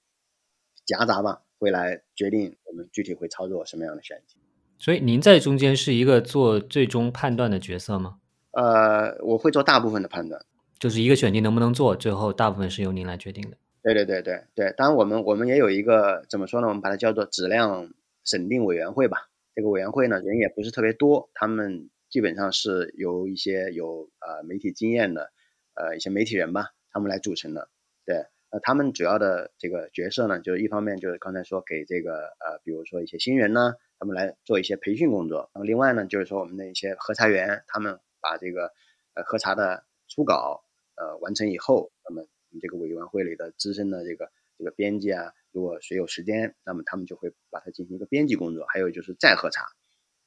[0.85, 4.42] 夹杂吧，会来决定我们具体会操作什么样的选题。
[4.83, 8.19] 所以您在中间是一个做最终判断的角色吗？
[8.51, 10.45] 呃，我会做大部分的判断，
[10.81, 13.57] 就是一个选题能不能做，最后大部分是由您来决定的。
[13.81, 16.67] 对对对对对，当然我们我们也有一个怎么说呢？
[16.67, 17.91] 我们把它叫做质量
[18.25, 19.29] 审定委员会吧。
[19.55, 25.31] 这个委员会呢人也不是特别多，他们基本上是由一些有呃媒体经验的
[25.75, 27.69] 呃一些媒体人吧，他们来组成的。
[28.05, 28.17] 对，
[28.51, 33.75] 那他们主要的这个角色呢，就是一方面就是刚才说给这个呃比如说一些新人呢。
[34.03, 38.73] 他们来做一些培训工作，那么另外呢，就是说我们的一些核查员，他们把这个
[39.15, 40.65] 呃核查的初稿
[40.97, 48.67] 呃完成以后，那么我们这个委员会里的资深的这个这个编辑啊，如果谁有时间，那么他们就会把它进行一个编辑工作。
[48.67, 49.69] 还有就是再核查，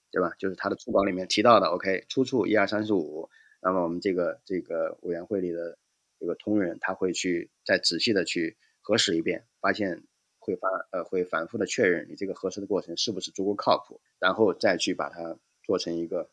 [0.09, 0.31] 对吧？
[0.39, 3.29] 就是他的初稿里面提到的，OK，出处一二三四五，
[3.61, 5.77] 那么我们这个这个委员会里的
[6.17, 10.05] 这个同仁他会去再仔细的去核实一遍，发现
[10.45, 16.29] 会发呃会反复的确认你这个核实的过程是不是足够靠谱，然后再去把它做成一个。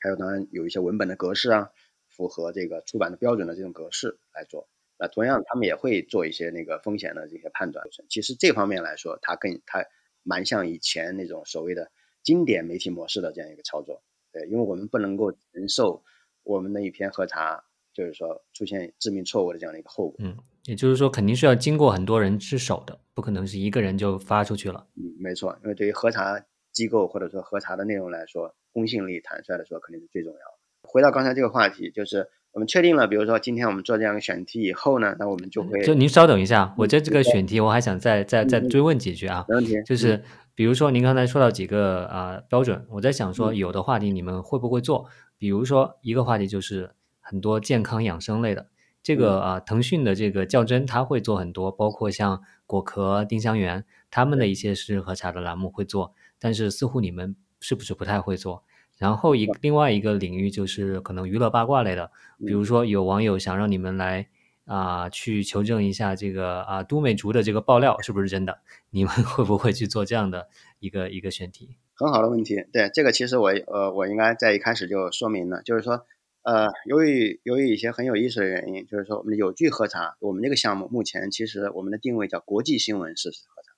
[0.00, 1.72] 还有当然有一些文本的格式啊，
[2.06, 4.68] 符合这个出版的标准的这种格式来做。
[4.96, 7.84] 那同样他们也会做一些那个风险的这些判断。
[8.08, 9.84] 其实这方面来说，它更它
[10.22, 11.90] 蛮像以前那种所谓的
[12.22, 14.02] 经典媒体模式的这样一个操作。
[14.30, 16.04] 对，因为我们不能够承受
[16.44, 20.16] 我们的一篇核查，就是说出现致命错误的这样的一个后果。
[20.20, 20.36] 嗯，
[20.68, 24.86] 也就是说肯定是要经过很多人之手的，不可能是一个人就发出去了。
[24.96, 28.54] 嗯，没错，因为对于核查机构或者说核查的内容来说。
[28.70, 30.58] 公信力、坦率的说，肯定是最重要的。
[30.82, 39.44] 回到刚才这个话题，就是我们确定了，比如说今天我们做这样一个选题以后呢，那我们就会就您稍等一下，我在这个选题我还想再再再追问几句啊。
[39.48, 39.82] 没问题。
[39.84, 40.22] 就是
[40.54, 45.06] 比如说您刚才说到几个啊标准，我在想说有的话题你们会不会做？
[45.38, 48.68] 比如说一个话题就是很多健康养生类的，
[49.02, 58.64] 这个啊腾讯的这个较真他会做很多，包括像果壳、丁香园他们的一些实时核查的栏目会做，但是似乎你们是不是不太会做？
[58.96, 62.10] 然后一另外一个领域就是可能娱乐八卦类的，
[62.44, 64.28] 比如说有网友想让你们来
[64.64, 68.58] 啊去求证一下这个啊都美竹的这个爆料是不是真的，
[68.90, 70.48] 你们会不会去做这样的
[70.80, 71.76] 一个一个选题？
[71.94, 76.04] 很好的问题，对这个其实我呃我应该在一开始就说明了，就是说
[76.42, 83.72] 呃由于由于一些很有意思的原因，就是说我们有据核查，我们这个项目目前其实我们的定位叫国际新闻事实核查，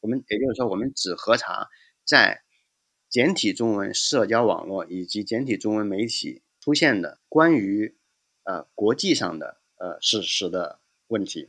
[0.00, 1.68] 我们也就是说我们只核查
[2.04, 2.42] 在。
[3.08, 7.96] 简体中文社交网络以及简体中文媒体出现的关于
[8.42, 11.48] 呃国际上的呃事实的问题，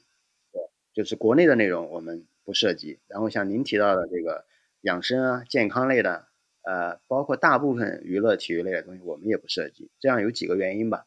[0.54, 0.62] 对，
[0.94, 3.00] 就是国内的内容我们不涉及。
[3.08, 4.46] 然后像您提到的这个
[4.82, 6.27] 养生啊、健康类的，
[6.68, 9.90] 呃，包括大部分娱乐体育类的东西，我们也不涉及。
[10.02, 11.06] 这样有几个原因吧。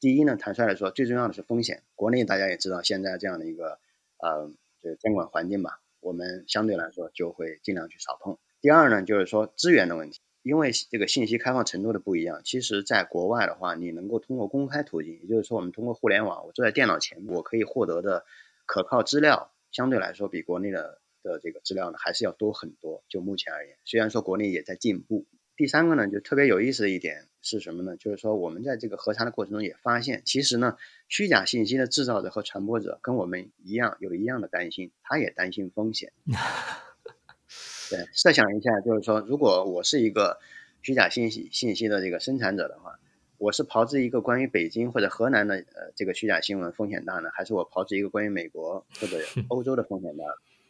[0.00, 1.82] 第一呢，坦率来说，最重要的是风险。
[1.94, 3.78] 国内大家也知道现在这样的一个
[4.16, 8.38] 呃这个监管环境吧，我们相对来说就会尽量去少碰。
[8.62, 12.40] 第二呢，就是说资源的问题，因为这个信息开放程度的不一样。
[12.42, 18.24] 其实，在国外的话，你能够通过公开途径，也就是说，我们通过互联网，我坐在电脑前，我可以获得的
[18.64, 23.04] 可靠资料，相对来说比国内的的这个资料呢，还是要多很多。
[23.08, 25.26] 就目前而言，虽然说国内也在进步。
[25.54, 27.96] 第三个呢，就特别有意思的一点是什么呢？
[27.98, 30.76] 就是说，我们在这个核查的过程中也发现，其实呢，
[31.08, 36.12] 虚假信息的制造者和传播者跟我们一样，有一样的担心，他也担心风险。
[37.90, 40.40] 对，设想一下，就是说，如果我是一个
[40.80, 42.98] 虚假信息信息的这个生产者的话，
[43.36, 50.24] 我是炮制一个关于北京或者河南的呃这个虚假新闻风险大呢，还是我炮制一个关于美国或者 欧洲的风险大？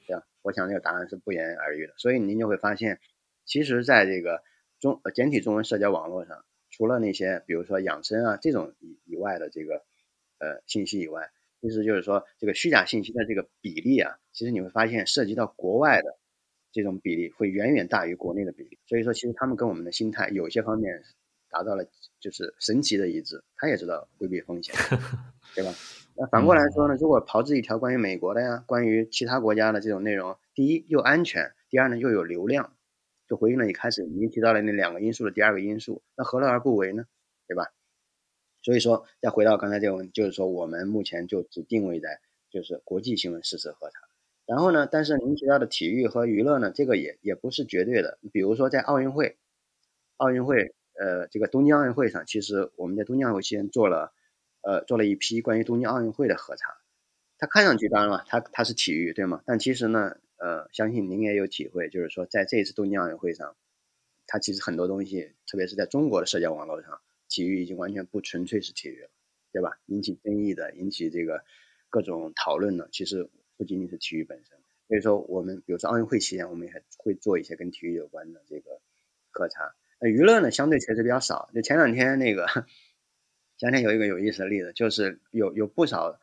[0.06, 0.26] 对吧？
[0.42, 1.94] 我想这个答案是不言而喻的。
[1.96, 3.00] 所以您就会发现，
[3.44, 4.42] 其实在这个
[4.80, 9.84] 中简体中文社交网络上，除了那些比如说养生啊这种以以外的这个
[10.38, 16.18] 呃信息以外，其实就是说这个虚假信息的这个比例啊，其实你会发现涉及到国外的。
[16.74, 21.02] 这种比例会远远大于国内的比例，所以说其实他们跟我们的心态有些方面
[21.50, 21.84] 达到了
[22.18, 24.74] 就是神奇的一致，他也知道规避风险，
[25.54, 25.72] 对吧？
[26.16, 32.74] 那反过来说呢，如果炮制一条关于美国的呀，关于其他国家的这种内容，第一又安全，第二呢又有流量，
[33.28, 37.04] 就回应了一开始您提到的那两个因素的第二个因素，那何乐而不为呢？
[37.48, 37.72] 对吧？
[38.62, 44.00] 所以说再回到刚才这个问题，就是说我们目前就只定位在就是国际新闻事实核查。
[44.44, 44.88] 然后呢？
[44.90, 46.72] 但是您提到的体育和娱乐呢？
[46.74, 48.18] 这个也也不是绝对的。
[48.32, 49.38] 比如说在奥运会，
[50.16, 54.12] 奥运会，呃，这个东京奥运会上，其实我们在东京奥运会期间做了，
[54.62, 56.78] 呃，做了一批关于东京奥运会的核查。
[57.38, 59.42] 它看上去当然了，它它是体育，对吗？
[59.46, 63.56] 但其实呢，呃，相信您也有体会，就是说在这一次东京奥运会上，
[64.26, 69.10] 它其实很多东西，特别是在中国的社交网络上，体育已经完全不纯粹是体育了，
[69.52, 69.78] 对吧？
[69.86, 71.44] 引起争议的，引起这个
[71.90, 73.30] 各种讨论的，其实。
[73.58, 78.80] 不仅仅是体育本身，所以说我们比如说奥运会期间，我们也会做一些跟体育有关的这个
[79.30, 79.76] 核查。
[80.00, 81.48] 那娱乐呢，相对确实比较少。
[81.54, 82.46] 就前两天那个，
[83.62, 86.18] 前两天有一个有意思的例子，就是有有不少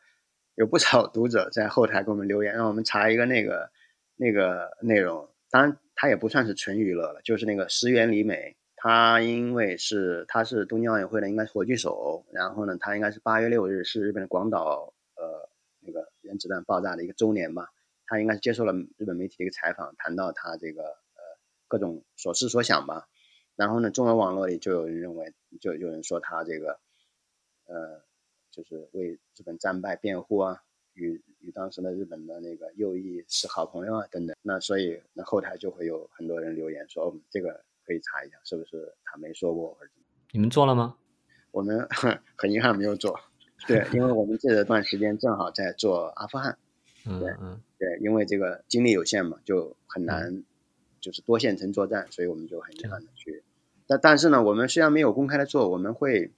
[0.56, 3.70] 有不少读者在后台给我们留言，让我们查一个那个
[4.14, 5.26] 那个内容。
[5.48, 15.48] 当然，它也不算是纯娱乐了，就是那个石原里美，她因为是她是东京奥运会的应该是火炬手，然后呢，她应该是八月六日是日本的广岛呃。
[15.82, 17.68] 那个原子弹爆炸的一个周年吧，
[18.06, 21.22] 他应该是接受了日本媒体的一个采访，谈到他这个呃
[21.68, 23.08] 各种所思所想吧。
[23.56, 26.78] 然后呢，中文网络里就有人认为，就有人说他这个
[27.70, 28.02] 呃
[28.50, 30.62] 就是为日本战败辩护啊，
[30.94, 34.36] 与与当时的日本的那个右翼是好朋友啊等等。
[34.42, 40.06] 那所以那后台就会有很多人留言说，哦，这个可以查一下，是不是他没说过或者怎么？
[40.32, 40.96] 你们做了吗？
[41.52, 41.88] 我们
[42.36, 43.18] 很遗憾没有做，
[43.66, 46.58] 对，因为我们这段时间正好在做阿富汗，
[47.04, 50.44] 对，嗯，对，因为这个精力有限嘛，就很难，
[51.00, 53.42] 就是多线程作战，所以我们就很遗憾的去。
[53.86, 56.30] 但但是呢，我们虽然没有公开的做，我们会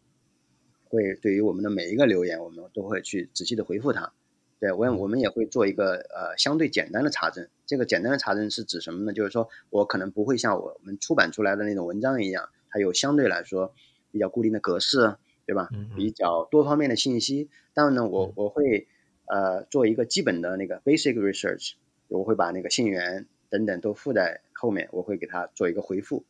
[0.93, 4.13] 会对于我们的每一个留言，我们都会去仔细的回复他。
[4.61, 7.49] 对我我们也会做一个呃相对简单的查证。
[7.67, 9.13] 这个简单的查证是指什么呢？
[9.13, 13.75] 就是说我可能不会像我们出版出来的那种文章一样，它有相对来说
[14.13, 15.17] 比较固定的格式，
[15.47, 15.69] 对吧？
[15.97, 17.49] 比较多方面的信息。
[17.73, 18.87] 当然呢，我我会
[19.25, 21.73] 呃做一个基本的那个 basic research，
[22.09, 26.25] 我会把那个信源等等都附在后面，我会给他做一个回复。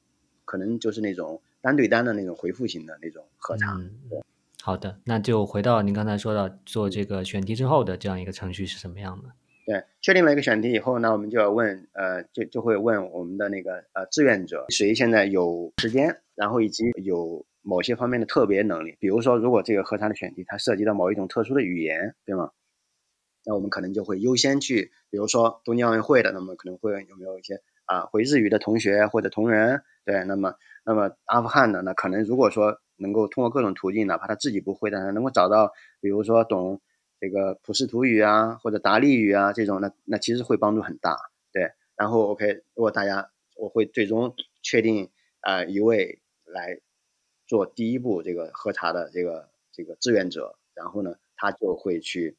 [0.45, 3.79] 可能就是那种单对单的那种回复型的那种核查。
[4.09, 4.23] 对，
[4.65, 9.29] 好的，那就回到您刚才说到做这个选题之后的这样一个程序是什么样的？
[9.67, 22.51] 对，确定了一个选题以后，呢我们就要问，呃，就就会问我们的那个呃志愿者，谁现在有时间，然后以及有某些方面的特别能力，比如说，如果这个核查的选题它涉及到某一种特殊的语言，对吗？
[23.45, 29.83] 那我们可能就会优先去，比如说东京奥运会的，那么可能会有没有一些啊会日语的同学或者同仁。
[30.05, 30.55] 对，那么，
[30.85, 36.81] 那么阿富汗的那可能如果说能够通过各种途径，哪怕他自己不会，但是能够找到，比如说懂
[37.21, 41.19] 这个普什图语啊，或者达利语啊这种，那那其实会帮助很大。
[41.53, 46.81] 对，然后 OK，如果大家我会最终确定啊一位来
[47.47, 52.37] 做第一步这个核查的这个这个志愿者，然后呢他就会去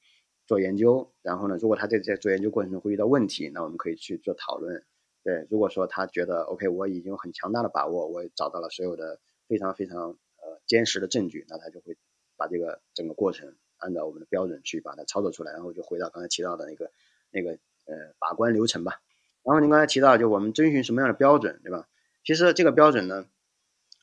[0.47, 4.83] 做研究，然后呢如果他在在做研究过程中会遇到问题，那我们可以去做讨论。
[5.23, 11.97] 对，如果说他觉得 OK，我已经有很强大的把握，我也找到了所有的非常非常呃坚实的证据，那他就会
[12.37, 16.91] 把这个整个过程按照我们的标准去把它操作出来，然后就回到刚才提到的那个
[17.31, 17.51] 那个
[17.85, 19.01] 呃把关流程吧。
[19.43, 21.87] 然后您刚才提到就我们遵循什么样的标准，对吧？
[22.23, 23.25] 其实这个标准呢，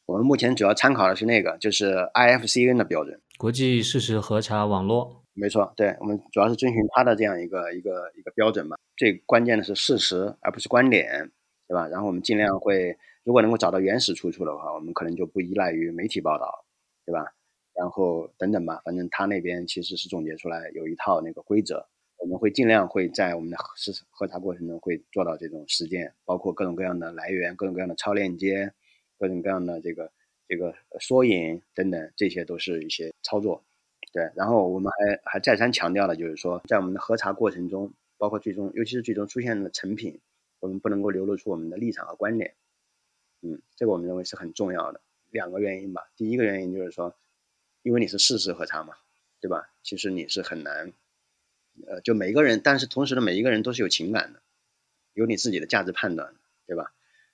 [0.07, 5.25] 我们目前主要参考的是那个就是 IFCN 的标准，国际事实核查网络。
[5.33, 8.77] 没错，对我们主要是遵循它的这样一个一个一个标准嘛。
[8.97, 11.31] 最关键的是事实，而不是观点，
[11.67, 11.89] 对吧？
[11.89, 16.65] 然后我们尽量会，如果能够找到原始出处的话，我们可能就不依赖于媒体报道，
[17.05, 17.33] 对吧？
[17.75, 21.87] 然后等等吧，反正他那边其实是总结出来有一套那个规则，
[22.19, 23.75] 我们会尽量会在我们的核
[24.11, 28.73] 核查过程中会做到这种实践，包括各种各样的来源、各种各样的超链接、
[29.19, 30.11] 各种各样的这个
[30.49, 33.63] 这个缩影等等，这些都是一些操作。
[34.13, 37.93] 对，然后我们还还再三强调了，就是说在我们的核查过程中。
[38.21, 40.21] 包括最终，尤其是最终出现的成品，
[40.61, 42.53] 我们不能够流露出我们的立场和观点。
[43.43, 45.01] 嗯，这个我们认为是很重要的。
[45.31, 47.17] 两个原因吧，第一个原因就是说，
[47.83, 48.95] 因为你是事实核查嘛，
[49.41, 49.71] 对吧？
[49.83, 50.93] 其实你是很难，
[51.87, 54.43] 呃，就每一个人，但是同时呢，每一个人都是有情感的，
[55.15, 56.35] 有你自己的价值判断，
[56.67, 56.93] 对吧？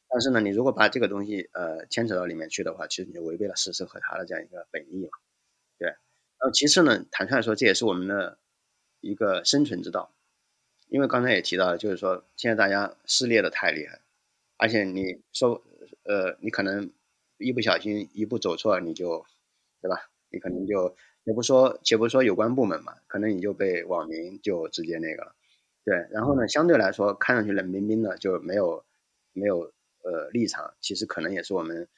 [0.09, 5.11] 但是呢，你如果把这个东西呃牵扯到里面去的话，其实你就违背了事实核查的这样一个本意了。
[5.79, 5.89] 对。
[5.89, 8.39] 然后其次呢，坦率说，这也是我们的
[9.01, 10.13] 一个生存之道。
[10.89, 14.01] 因为刚才也提到了，就是说现在大家撕裂的太厉害，
[14.57, 15.63] 而且你说，
[16.05, 16.91] 呃，你可能
[17.39, 19.25] 一不小心一步走错，你就，
[19.81, 20.09] 对吧？
[20.31, 25.35] 你可能就，也不说，且不说有关部门嘛，可能你就被网民就直接那个了，
[25.85, 25.95] 对。
[26.11, 28.85] 然后呢，相对来说看上去冷冰冰的，就没有
[29.33, 31.89] 没有呃立场，其实可能也是我们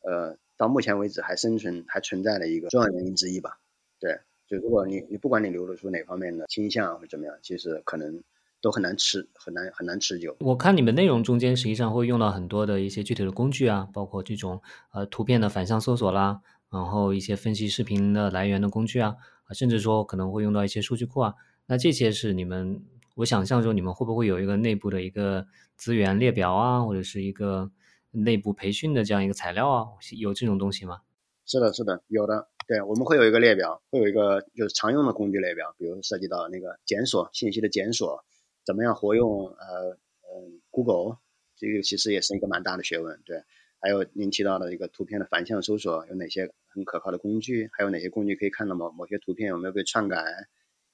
[0.00, 3.58] 呃到目前为止还生存还存在的一个重要原因之一吧，
[3.98, 4.20] 对。
[4.48, 8.22] 就如果你你不管你流露出哪方面的倾向或者怎么样，其实可能
[8.62, 10.34] 都很难持很难很难持久。
[10.40, 16.40] 我看你们内容中间实际上会用到很多的一些具体的工具啊，包括这种呃图片的反向搜索啦，
[16.70, 19.16] 然后一些分析视频的来源的工具啊，
[19.52, 21.34] 甚至说可能会用到一些数据库啊。
[21.66, 22.82] 那这些是你们，
[23.16, 25.46] 我想象中你们会不会有一个内部的一个
[25.76, 27.70] 资源列表啊，或者是一个
[28.10, 29.86] 内部培训的这样一个材料啊？
[30.16, 31.00] 有这种东西吗？
[31.44, 32.48] 是的，是的，有的。
[32.68, 38.24] 对，我们会有一个列表，会有一个就是常用的工具列表，比如涉及到那个检索信息的检索，
[38.64, 41.18] 怎么样活用呃嗯 Google，
[41.56, 43.20] 这个其实也是一个蛮大的学问。
[43.24, 43.42] 对，
[43.80, 47.68] 还有您提到的一个图片的反向搜索，有哪些很可靠的工具？
[47.72, 50.24] 还有哪些工具可以看到某某些图片有没有被篡改？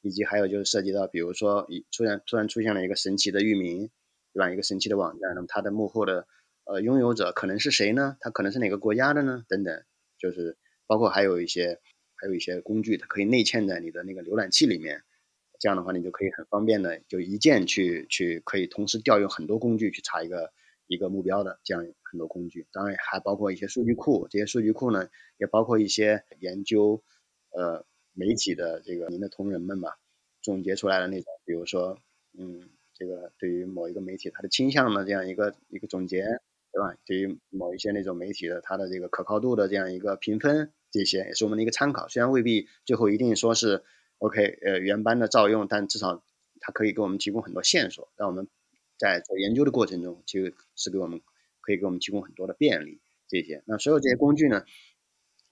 [0.02, 3.90] 以及还有就是涉及到，比如说一突然突然出现了一个神奇的域名，
[4.32, 4.50] 对吧？
[4.50, 6.26] 一个神奇的网站，那么它的幕后的
[6.64, 8.16] 呃拥有者可能是谁呢？
[8.20, 9.44] 它可能是哪个国家的呢？
[9.48, 9.84] 等等，
[10.18, 10.56] 就是。
[10.88, 11.78] 包括还有一些，
[12.14, 15.02] 还有一些工具，它可以内嵌在你的那个浏览器里面，
[15.58, 20.52] 这样的话，你就可以很方便的就一键去去可以同时调用很多工具去查一个
[20.86, 22.66] 一个目标的这样很多工具。
[22.72, 27.02] 当然还包括一些数据库，这些数据库呢也包括一些研究
[27.50, 29.98] 呃媒体的这个您的同仁们吧，
[30.42, 31.98] 总结出来的那种，比如说，
[32.38, 36.22] 嗯，这个对于某一个媒体它的倾向的这样一个一个总结，
[36.72, 36.96] 对吧？
[37.04, 42.08] 对于某一些那种媒体的它的这个可靠度的这样一个评分，这些也是我们的一个参考。
[42.08, 43.84] 虽然未必最后一定说是
[44.18, 46.22] OK，呃，原班的照用，但至少
[46.60, 48.48] 它可以给我们提供很多线索，让我们
[48.98, 51.20] 在做研究的过程中，其实是给我们
[51.60, 53.00] 可以给我们提供很多的便利。
[53.28, 54.64] 这些，那所有这些工具呢，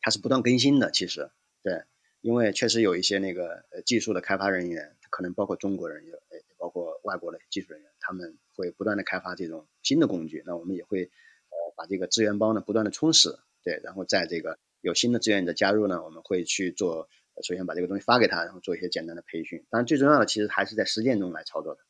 [0.00, 0.90] 它是不断更新的。
[0.90, 1.30] 其实，
[1.62, 1.84] 对。
[2.22, 10.42] 因为确实有一些那个呃技术的开发人员，可能包括中国人，也也包括外国的技术人员，他们会不断的开发这种新的工具。
[10.44, 17.08] 那我们也会呃把这个资源包呢不断的充实，对，然后在这个有新的志愿者加入呢，我们会去做，
[17.42, 19.64] 首先把这个东西发给他，然后做一些简单的培训。
[19.70, 21.80] 当然最重要的其实还是在实践中来操作的。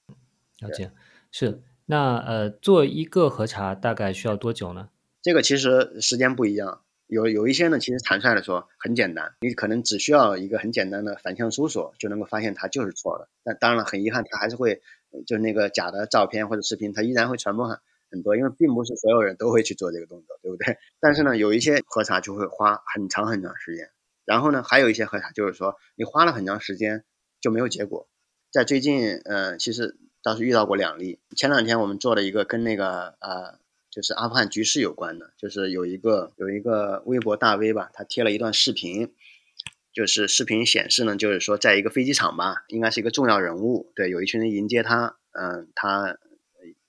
[0.67, 0.91] 了解，
[1.31, 1.63] 是。
[1.87, 4.89] 那呃做一个核查大概需要多久呢？
[5.23, 6.83] 这个其实时间不一样。
[7.07, 13.29] 有有一些呢，其实坦率的说很简单，你可能只需要一个很简单的反向搜索就能够发现它就是错的。
[13.45, 14.83] 但当然了，很遗憾，它还是会
[15.25, 17.79] 就是那个假的照片或者视频，它依然会传播很
[18.11, 20.79] 很多，因为并不是所有人都会去做这个动作，对不对？
[20.99, 23.89] 但是呢，有一些核查就会花很长很长时间，
[24.27, 27.05] 然后呢，还有一些核查就是说你花了很长时间
[27.41, 28.07] 就没有结果。
[28.51, 31.21] 在最近，呃，其实倒是遇到过两例。
[31.35, 33.59] 前两天我们做了一个跟那个呃。
[33.89, 39.15] 就是阿富汗局势有关的，就是有一个有一个微博大 V 吧，他贴了一段视频，
[39.91, 46.19] 就是视频显示呢，就是说在一个飞机场吧，应该是一个重要人物，对，有一群人迎接他，嗯，他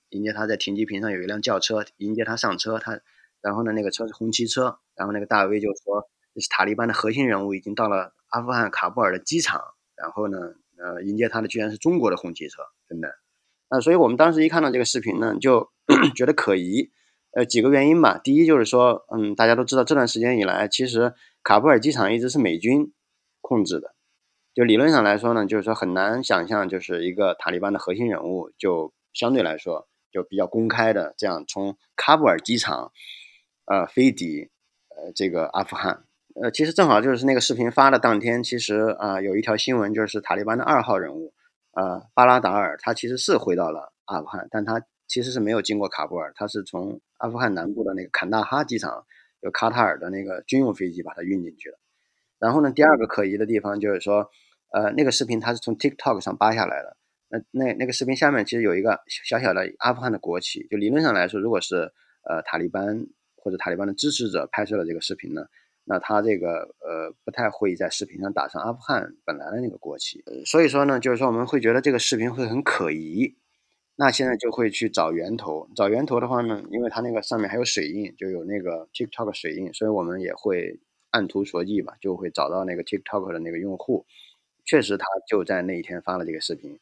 [0.10, 3.00] 迎接他在停机坪上有一辆轿车迎接他上车，他
[3.40, 6.10] 然后呢那个车是红旗车，然后那个大 V 就说
[6.50, 9.62] 塔利班的核心人物已经到了阿富汗喀布尔的机场，
[9.96, 10.38] 然后呢
[10.78, 13.10] 呃迎接他的居然是中国的红旗车，真的，
[13.70, 15.72] 那所以我们当时一看到这个视频呢，就
[16.16, 16.92] 觉得可疑。
[17.32, 18.18] 呃，几个原因吧。
[18.18, 21.14] 第一就是说，嗯，大家都知道这段时间以来，其实
[21.44, 22.94] 卡布尔机场一直是美军
[23.42, 23.94] 控制的。
[24.56, 32.92] 就理论上来说呢，就是说很难想象，就是一个塔利班的核心人物，就相对来说就比较公开的这样从喀布尔机场，
[33.66, 34.50] 呃，飞抵
[34.90, 36.06] 呃这个阿富汗。
[36.42, 41.34] 呃，其实正好就是那个视频发的当天，其实啊有一条新闻，就是塔利班的二号人物，
[41.74, 44.82] 呃，巴拉达尔，他其实是回到了阿富汗，但他。
[45.10, 49.06] 其实是没有经过喀布尔，他是从阿富汗南部的那个坎大哈机场，
[49.40, 51.78] 有卡塔尔的那个军用飞机把它运进去的。
[52.40, 54.30] 然后呢，第二个可疑的地方就是说，
[54.74, 56.98] 呃，那个视频它是从 TikTok 上扒下来的。
[57.30, 60.68] 那那那个视频下面其实有一个小小的阿富汗的国旗。
[60.68, 61.94] 就理论上来说，如果是
[62.30, 63.06] 呃塔利班
[63.38, 65.46] 或者塔利班的支持者拍摄的这个视频呢，
[65.90, 70.22] 那他这个呃不太会在视频上打上阿富汗本来的那个国旗。
[70.46, 73.36] 所以说呢，就是说我们会觉得这个视频会很可疑。
[73.96, 80.80] 那现在就会去找源头，找源头的话呢，因为它那个上面还有水印，就有那个 TikTok 水印，所以我们也会
[81.10, 84.06] 按图索骥吧，就会找到那个 TikTok 的那个用户，
[84.66, 86.78] 确实他就在那一天发了这个视频，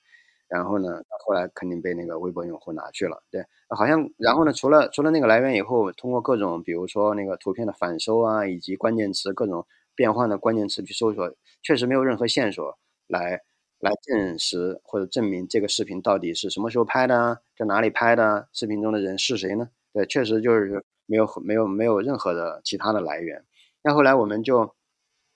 [0.48, 9.66] 然后呢，后来肯定被那个微博用户拿去了，对，好像然后呢，除了除了那个来源以后，通过各种比如说那个图片的反收啊，以及关键词各种
[9.96, 11.32] 变换的关键词去搜索，
[11.62, 12.78] 确实没有任何线索
[13.08, 13.42] 来。
[13.80, 19.70] 来证实或者证明这个视频到底是什么时候拍的，在哪里拍的，视频中的人是谁呢？
[19.94, 23.44] 对，确实就是没有没有没有任何的其他的来源。
[23.84, 24.74] 那后来我们就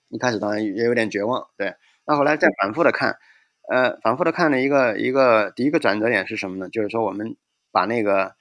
[0.08, 1.74] 一开始当然也有点绝望，对。
[2.06, 3.14] 那后来再反复的看，
[3.70, 6.68] 呃，反复的看了一个一个第一个转折点是什么呢？
[6.68, 7.36] 就是说我们
[7.70, 8.34] 把那个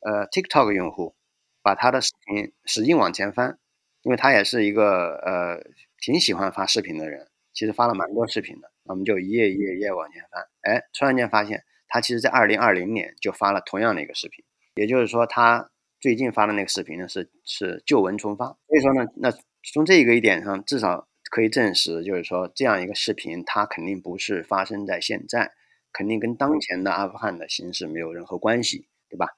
[0.00, 1.14] 呃 TikTok 用户
[1.62, 3.58] 把他的视频使劲往前翻，
[4.02, 5.62] 因为他也是一个呃
[5.98, 8.70] 挺喜欢发视频的人，其实发了蛮多视频的。
[8.84, 18.44] 我们就一页一页一页往前翻，哎，突然间发现他其实在二零二零年就发了同样的一个视频，也就是说他最近发的那个视频呢是是旧闻重发。
[18.68, 19.32] 所以说呢，那
[19.72, 25.52] 从这个一点上，至少可以证实，就是说这样一个视频它肯定不是发生在现在，
[25.92, 29.28] 肯定跟当前的阿富汗的形势没有任何关系，对吧？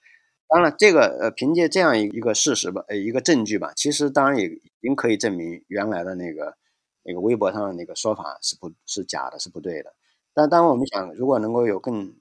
[0.48, 6.56] 当然，这个呃凭借这样一个事实吧，呃一个证据吧，其实当然也已经可以证明原来的那个。
[7.04, 9.94] 那个微博上的那个说法是不是假的，是不对的。
[10.34, 12.14] 但当我们想，如果能够有更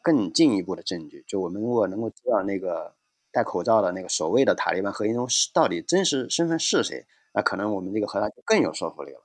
[0.00, 2.94] 更进一步的证据，就我们如果能够知道那个
[3.30, 9.20] 戴口罩的那个所谓的塔利班核心人物到底真实身份是谁，那可能我们这个核查就更有说服力了，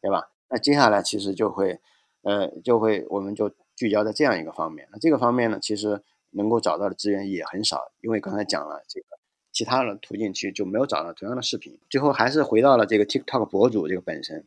[0.00, 0.30] 对吧？
[0.48, 1.78] 那接下来其实就会，
[2.22, 4.88] 呃，就会我们就聚焦在这样一个方面。
[4.92, 9.06] 那这个方面呢，其实能够找到的资源也很少，因为刚才讲了这个。
[9.54, 14.44] 其他的途径其实就没有找到同样的视频，最后还是回到了这个 TikTok 博主这个本身，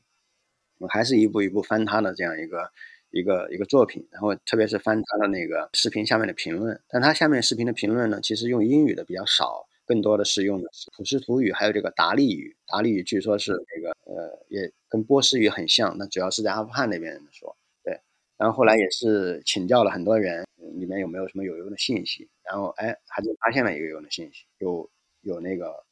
[0.79, 2.69] 我还是一步一步翻他的这样一个
[3.11, 12.55] 一个一个作品，然后特别是翻他的那个视频下面的评论，但他下面视频的评论呢，其实用英语的比较少，更多的是用的是普什图语，还有这个达利语。
[12.67, 17.55] 达利语据说是那个呃，也跟波斯语很像，那主要是在阿富汗那边说。
[17.83, 17.97] 对，
[18.35, 24.89] 然后后来也是请教了很多人，里面有没有什么有用的信息，然后哎，还就发现了一个有用的信息，有
[25.21, 25.85] 有那个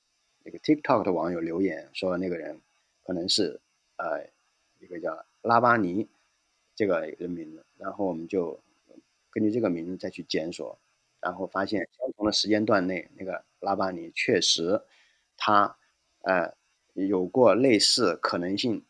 [0.44, 2.60] 那个 TikTok 的网友留言说那个人
[3.04, 3.62] 可能是
[3.96, 4.28] 呃
[4.82, 6.06] 一个叫拉巴尼
[6.76, 8.60] 这个人名字，然后我们就
[9.32, 10.78] 根据这个名字再去检索，
[11.26, 14.80] 然后发现相同的时间段内，那个拉巴尼确实
[15.36, 15.76] 他
[16.22, 16.54] 呃
[16.94, 18.86] 有过类似可能性，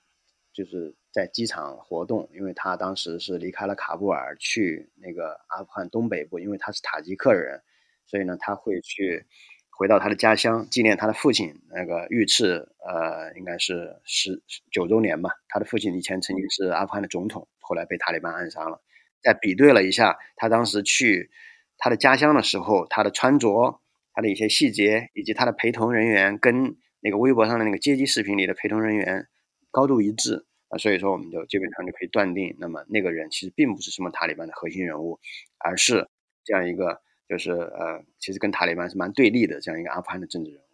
[0.52, 7.62] 就是在机场活动，因为他当时是离开了喀布尔去那个阿富汗东北部，因为他是塔吉克人，
[8.06, 9.26] 所以呢他会去
[9.70, 15.30] 回到他的家乡纪念他的父亲那个遇刺，呃，应该是十九周年吧。
[15.48, 18.82] 他的父亲以前曾经是阿富汗的总统，后来被塔利班暗杀了。
[19.22, 21.32] 再比对了一下他当时去
[21.78, 23.80] 他的家乡的时候，他的穿着、
[24.14, 29.28] 他的一些细节，以及他的陪同人员跟那个微博上的那个接机视频里的陪同人员
[29.72, 35.20] 高度一致啊，所以说我们就基本上就可以断定，那么那个人其实并不是什么塔利班的核心人物，
[35.60, 36.08] 而是
[36.44, 40.66] 这样一个就是呃，其实跟塔利班是蛮对立的这样一个阿富汗的政治人物。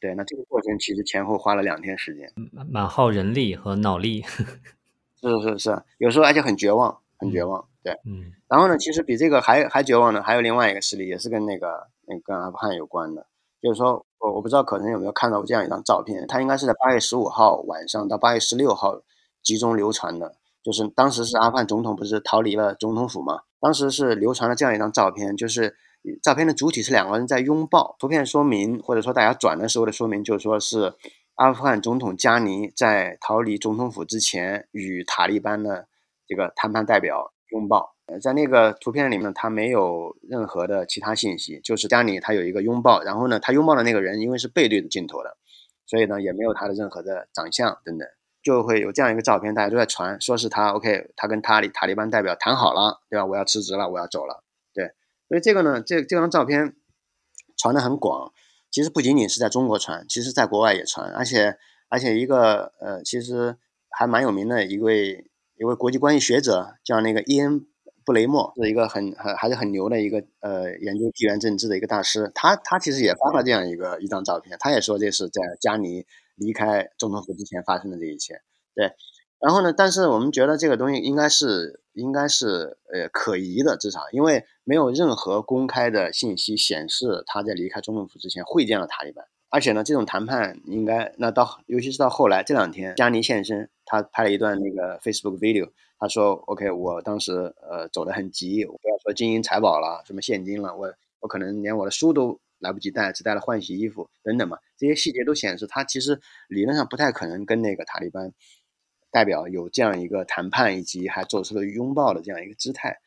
[0.00, 4.22] 对，那这个过程其实前后花了两天时间，蛮蛮耗人力和脑力。
[5.20, 7.00] 是是是，有时候而且很绝望。
[7.18, 13.26] 很绝望，对，嗯，然后呢，其实比这个还还绝望的，还有另外一个事例，也是跟那个那跟阿富汗有关的，
[13.60, 19.00] 就是说，我我不知道可能有没有看到过这样一张照片，它应该是在八月十五号晚上到八月十六号
[19.42, 25.74] 集中流传的，就是当时是阿富汗总统不是逃离了总统府嘛，当时是流传了这样一张照片，就是
[26.22, 30.94] 照片的主体是两个人在拥抱，图片说明或者说大家转的时候的说明，就是说是
[31.34, 35.88] 阿富汗总统加尼在逃离总统府之前与塔利班的。
[36.28, 45.38] 这个谈判代表拥抱，呃，在那个图片里面，他没有任何的其他信息，就是家里他有一个拥抱，然后呢，他拥抱的那个人因为是背对着镜头的，
[45.86, 48.06] 所以呢，也没有他的任何的长相等等，
[48.42, 53.24] 就会有这样一个照片，大家都在传，说是他 OK，他跟塔里塔利班代表谈好了，对吧？
[53.24, 54.92] 我要辞职了，我要走了，对，
[55.28, 56.76] 所以这个呢，这这张照片
[57.56, 58.30] 传的很广，
[58.70, 61.56] 其实不仅仅是在中国传，其实在国外也传，而且
[61.88, 63.56] 而且一个呃，其实
[63.88, 65.27] 还蛮有名的一位。
[65.58, 67.66] 一位国际关系学者叫那个伊恩
[68.04, 72.30] 布雷默，是一个很很还是很牛的一个呃研究地缘政治的一个大师。
[72.34, 76.06] 他他其实也发了这样一个一张照片，他也说这是在加尼
[76.36, 78.40] 离开总统府之前发生的这一切。
[78.74, 78.92] 对，
[79.40, 89.26] 然后呢，但是我们觉得这个东西应该是应该是呃可疑的，至少因为没有任何公开的信息显示他在离开总统府之前会见了塔利班。
[89.50, 97.32] 而且呢，这种谈判应该那到，尤其是到后来这两天，加尼现身，他拍了一段那个 Facebook video，他说：“OK，我当时
[97.62, 104.58] 呃走得很急，不要说金银财宝了，什么现金了，我我可能连我的书都来不及带，只带了换洗衣服等等嘛。
[104.76, 108.32] 这些细节都显示，他其实理论上不太可能跟那个塔利班
[109.10, 112.98] 代表有这样一个谈判，以及还做出了拥抱的这样一个姿态。”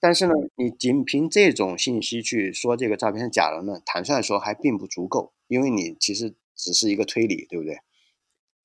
[0.00, 3.80] 但是呢，你仅凭这种信息去说这个照片是假的呢？
[3.84, 7.78] 坦率说还并不足够，因为你其实只是一个推理，对不对？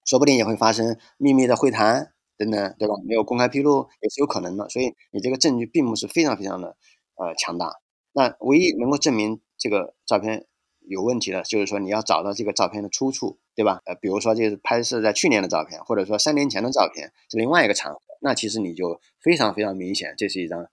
[0.06, 2.94] 说不定也会发生秘密的会谈等等，对吧？
[3.06, 6.78] 没有公开披露也是有可能的，所以你这个证据并不是非常非常的
[7.16, 7.80] 呃强大。
[8.12, 10.46] 那唯一能够证明这个照片
[10.82, 13.82] 有问题的，就是说你要找到这个照片的出处，对吧？
[13.86, 20.68] 呃，比如说这是拍摄在去年的照片，或者说三年前的照片是另外一个场合，那其实你就非常非常明显，这是一张。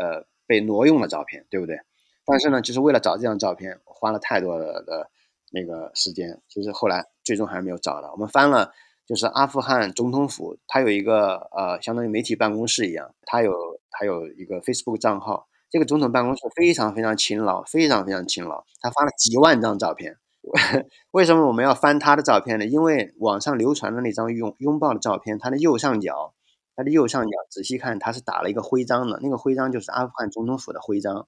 [0.00, 1.76] 呃，被挪用的照片，对不对？
[2.24, 5.10] 但是呢，就是为了找这张照片，花了太多的的
[5.52, 6.40] 那个时间。
[6.48, 8.12] 其实后来最终还是没有找到。
[8.12, 8.72] 我们翻了，
[9.06, 15.48] 就是阿富汗总统府，它有一个呃，相当于媒体办公室一样，它有它有一个 Facebook 账号。
[15.70, 20.16] 这个总统办公室非常非常勤劳，非常非常勤劳，他发了几万张照片。
[21.10, 22.64] 为什么我们要翻他的照片呢？
[22.64, 26.32] 因为网上流传的那张拥拥抱的照片，它的右上角。
[26.74, 31.26] 它的右上角仔细看，它是打了一个徽章的，那个徽章就是阿富汗总统府的徽章。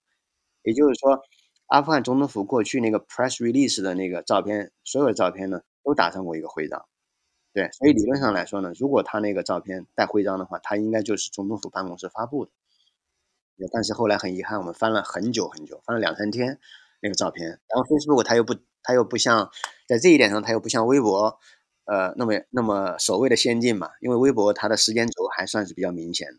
[0.63, 1.21] 也就是说，
[1.71, 6.85] 阿富汗总统府过去那个 press release 的那个照片，所有的照片呢都打上过一个徽章。
[7.53, 12.51] 对，所以理论上来说呢，如果他那个照片带徽章的话，他应该就是总统府办公室发布的。
[13.73, 16.59] 但是后来很遗憾，我们翻了很久很久，翻了两三天
[17.01, 19.51] 那个照片，然后 Facebook 它又不，它又不像
[19.87, 21.39] 在这一点上，它又不像微博。
[21.85, 26.39] 呃，那么那么所谓的先进嘛，因为微博它的时间轴还算是比较明显的，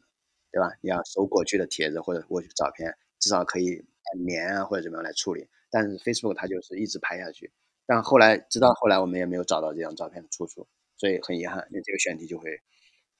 [0.51, 0.75] 对吧？
[0.81, 3.85] 你要搜过去的帖子或者过去照片，至少可以
[4.19, 5.47] 年啊或者怎么样来处理。
[5.69, 7.51] 但是 Facebook 它就是一直拍下去，
[7.85, 12.59] 但后来直到后来我们也没有找到这张照片的出处，所以很遗憾，那这个选题就会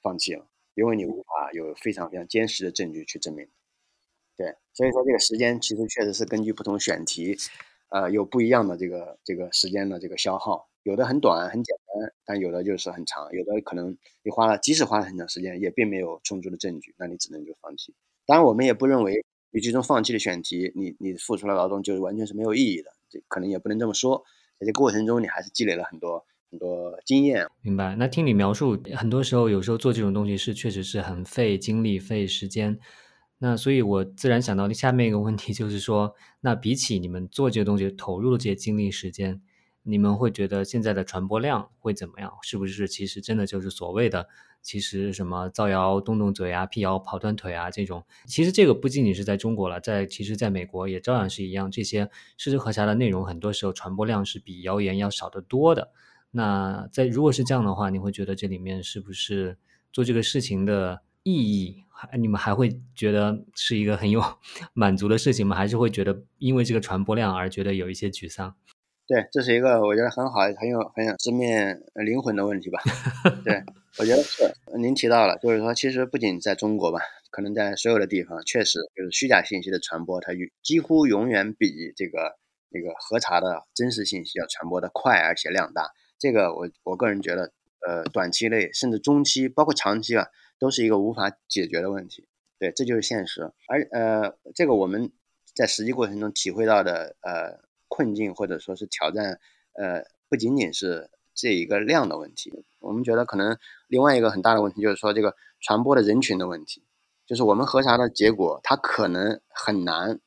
[0.02, 3.48] 放弃了，因为你无法有非常非常坚实的证据去证明。
[4.36, 7.36] 对，所以说这个时间其实确实是根据不同选题，
[7.88, 12.12] 呃，有不一样的这个这个时间的这个消耗，有的很短很简单。
[12.24, 17.94] 但有的就是很长，有的可能你花了，即使花了很长时间，也并没有充足的证据，那你只能就放弃。
[18.26, 24.24] 当然，我们也不认为你最终放弃的选题，你你付出了劳动就是完全是没有意义的，这可能也不能这么说。
[24.58, 27.46] 在这过程中，你还是积累了很多很多经验。
[27.60, 27.94] 明白。
[27.96, 32.78] 那听你描述，很多时候有时候做这种东西是确实是很费精力、费时间。
[33.38, 39.42] 那所以，我自然想到的下面一个问题就是说，那比起你们做这个东西投入的这些精力时间，
[39.82, 42.32] 你们会觉得现在的传播量会怎么样？
[42.42, 44.28] 是不是其实真的就是所谓的，
[44.62, 48.04] 其实什么造谣动动嘴啊、辟谣跑断腿啊这种？
[48.26, 51.70] 其实这个不仅仅是在中国了，在其实在美国也照样是一样。
[51.70, 55.90] 这些事实核查的内容，很多时候传播量是比谣言要少得多的。
[56.30, 59.58] 那在如果是这样的话，你会觉得这里面是不是
[59.92, 61.02] 做这个事情的？
[61.24, 64.20] 意义还你们还会觉得是一个很有
[64.74, 65.54] 满足的事情吗？
[65.54, 68.56] 还是会觉得因为这个传播量而觉得有一些沮丧？
[69.12, 72.80] 对，这是一个我觉得很好、很有、很有直面灵魂的问题吧。
[73.44, 73.62] 对，
[73.98, 74.50] 我觉得是。
[74.78, 76.98] 您提到了，就是说，其实不仅在中国吧，
[77.30, 80.32] 可能在所有的地方，确实就是虚假信息的传播，它
[80.62, 82.38] 几乎永远比这个
[82.70, 85.90] 那个核查的真实信息要传播的快，而且量大。
[86.18, 87.52] 这个我我个人觉得，
[87.86, 90.28] 呃，短期内甚至中期，包括长期啊。
[90.58, 93.50] 都是一个无法解决的问题，对，这就是现实。
[93.66, 95.10] 而呃，这个我们
[95.56, 97.58] 在实际过程中体会到的呃
[97.92, 99.38] 困境或者说是挑战，
[99.74, 102.50] 呃，不仅仅是这一个量的问题。
[102.80, 106.82] 我们觉得可能另外一个很大的问题就是说这个传播的人群的问题，
[107.26, 110.20] 就是我们核查的结果，它可能很难，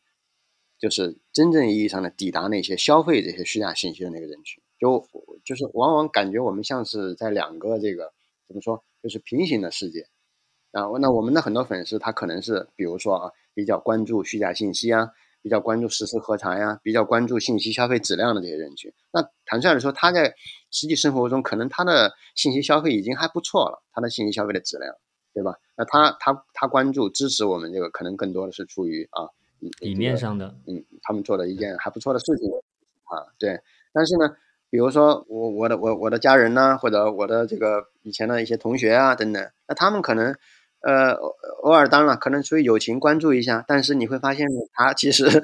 [0.78, 4.61] 就是真正意义上的抵达那些消费这些虚假信息的那个人群。
[4.78, 5.07] 就
[5.43, 8.13] 就是往往感觉我们像是在两个这个
[8.47, 10.07] 怎么说，就是平行的世界。
[10.72, 15.11] 啊，那我们的很多粉丝，他可能是比如说啊，比较关注虚假信息啊，
[15.45, 18.91] 比较关注实时核查呀，比较关注信息消费质量的这些人群。
[19.11, 20.33] 那坦率的说，他在
[20.71, 24.91] 实际生活中，可能他的信息消费已经还不错了，他的信息消费的质量，
[25.35, 25.55] 对吧？
[25.77, 29.29] 那他他他关注支持我们这个，可能更多的是出于啊
[29.81, 32.49] 理念上的，嗯，他们做的一件还不错的事情
[33.03, 33.61] 啊，对。
[33.93, 34.35] 但是呢，
[34.71, 40.35] 比如说我我的我我的家人呢，或者我的这个以前的一些同学啊等等，那他们可能。
[40.86, 41.13] 呃，
[41.63, 45.43] 偶尔当然可能出于友情关注一下，但是你会发现，他其实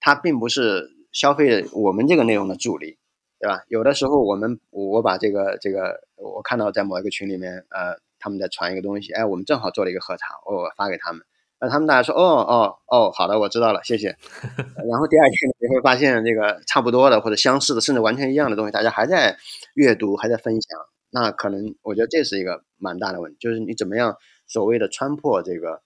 [0.00, 2.98] 他并不是消费我们这个内容的助力，
[3.38, 3.62] 对吧？
[3.68, 11.22] 有的时候我们我把这个这个我看到在某一个群里面，呃，他们在传一个东西，哎，我们正好做了一个核查，我发给他们，
[11.60, 14.16] 那他们大家说，哦哦哦，好的，我知道了，谢谢。
[14.90, 19.36] 然后第二天你会发现，这个差不多的或者相似的，甚至完全一样的东西，大家还在
[19.74, 20.80] 阅读，还在分享，
[21.10, 24.16] 那可能我觉得这是一个蛮大的问题，就是你怎么样。
[24.52, 25.80] 所谓的穿破这个、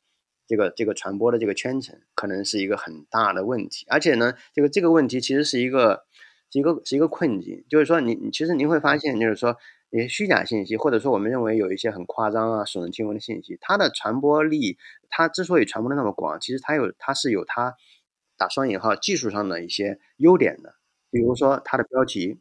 [0.48, 3.86] 这个、这个传播的这个圈层，可能是一个很大的问题。
[3.88, 6.04] 而且呢，这个这个问题其实是一个、
[6.50, 7.64] 是一个、是一个困境。
[7.70, 9.56] 就是说，你你其实您会发现，就是说，
[9.90, 14.76] 一些虚假信息，或者说我们认为有一些很夸张啊、耸人听闻的信息，它的传播力，
[15.08, 17.76] 它之所以传播的那么广，其实它有它是有它
[18.36, 20.74] 打双引号技术上的一些优点的。
[21.12, 22.40] 比如说它的标题，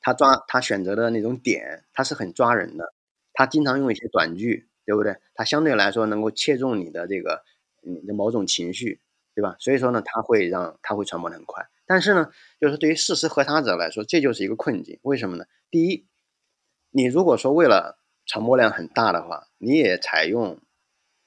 [0.00, 2.94] 它抓它选择的那种点，它是很抓人的。
[3.34, 4.66] 它经常用一些短句。
[4.86, 5.16] 对不对？
[5.34, 7.42] 它相对来说能够切中你的这个
[7.82, 9.00] 你的某种情绪，
[9.34, 9.56] 对吧？
[9.58, 11.66] 所以说呢，它会让它会传播的很快。
[11.86, 12.30] 但是呢，
[12.60, 14.98] 就是对于事实核查者来说，这就是一个困境。
[15.02, 15.44] 为什么呢？
[15.70, 16.06] 第一，
[16.90, 20.60] 你如果说为了传播量很大的话，你也采用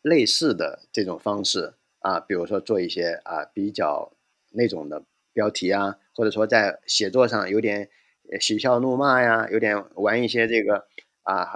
[0.01, 4.11] 类似的这种方式啊，比如说做一些啊比较
[4.51, 7.89] 那种的标题啊，或者说在写作上有点
[8.39, 10.87] 喜笑怒骂呀，有点玩一些这个。
[11.23, 11.47] 啊，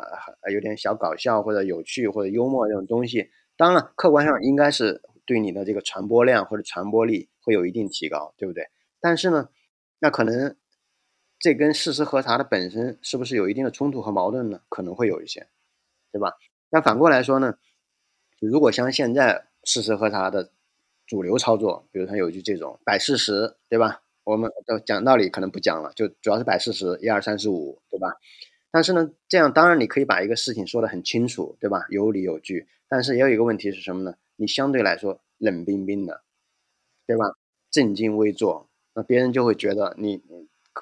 [0.51, 8.67] 有点小搞笑或者有趣或者幽默这种东西，当然了客观上应该是对你的这个传播量或者传播力会有一定提高，对不对？
[8.99, 9.49] 但是呢，
[9.99, 10.55] 那可能
[11.39, 14.61] 这跟事实核查的本身是不是有一定的冲突和矛盾呢？
[14.69, 15.47] 可能会有一些，
[16.11, 16.33] 对吧？
[16.69, 17.55] 那反过来说呢，
[18.39, 20.51] 如果像现在事实核查的
[21.05, 24.01] 主流操作，比如说有一句这种摆事实，对吧？
[24.23, 24.49] 我们
[24.85, 28.07] 讲道理可能不讲了，就主要是摆事实，一二三四五，对吧？
[28.73, 31.85] 但是呢，这样当然你可以把一个事情说得很清楚，对吧？
[31.89, 32.65] 有理有据。
[32.89, 34.15] 但是也有一个问题是什么呢？
[34.35, 36.23] 你相对来说冷冰冰的，
[37.07, 37.25] 对吧？
[37.71, 40.23] 正襟危坐，那别人就会觉得你，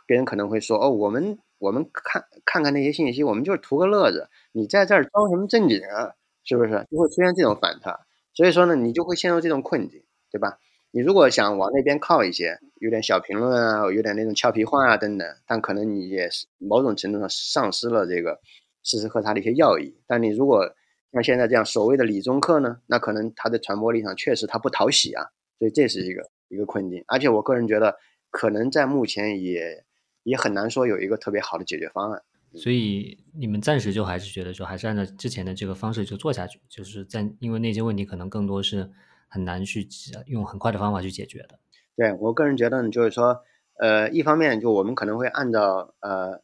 [0.08, 6.14] 别人可能会说哦，我们我们看看看那些信息，我们就是图个乐子，你在这儿装什么正经啊？
[6.46, 6.88] 是不是？
[6.92, 8.00] 就会出现这种反差。
[8.34, 10.60] 所以说呢，你就会陷入这种困境，对吧？
[10.92, 18.40] 你如果想往那边靠一些，有点小评论啊，有点那种俏皮话啊等等，但可能你也是某种程度上丧失了这个
[18.84, 19.96] 事实核查的一些要义。
[20.06, 20.70] 但你如果
[21.14, 25.24] 像现在这样所谓的理中客呢，那可能它的传播力上确实它不讨喜啊，
[25.60, 27.04] 所以这是一个一个困境。
[27.08, 27.96] 而且我个人觉得，
[28.30, 29.86] 可能在目前也
[30.24, 32.22] 也很难说有一个特别好的解决方案。
[32.56, 38.90] 所以你们暂时就还是觉得说，还是按照之前的这个方式就做下去，就是在因为那些问题可能更多是
[39.32, 39.88] 很难去
[40.28, 41.58] 用很快的方法去解决的。
[41.96, 43.42] 对我个人觉得呢，就是说，
[43.80, 46.42] 呃，一方面就我们可能会按照呃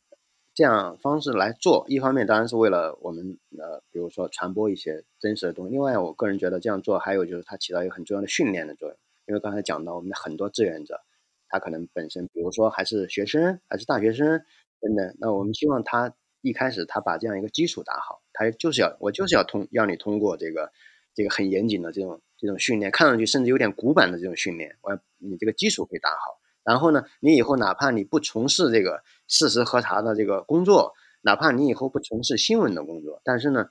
[0.55, 5.73] 这样方式来做，一方面当然是为了我们呃，比如说传播一些真实的东西。
[5.73, 11.01] 另外，我个人觉得这样做还有就是它起到一个很重要的训练的作用，因为刚才讲到我们的很多志愿者，
[11.49, 14.41] 他可能本身比如说还是学生，还是大学生。
[14.79, 20.71] 等等，那我们希望他一开始他把这样一个基础打好，他就是要我就是要通要你通过这个
[21.15, 26.39] 这个很严谨的这种这种训练，看上去甚至有点古板的这种训练，我你这个基础可以打好。
[26.63, 33.67] 然后呢，你以后哪怕你不从事这个事实核查的这个工作，哪怕你以后不从事新闻的工作，但是呢，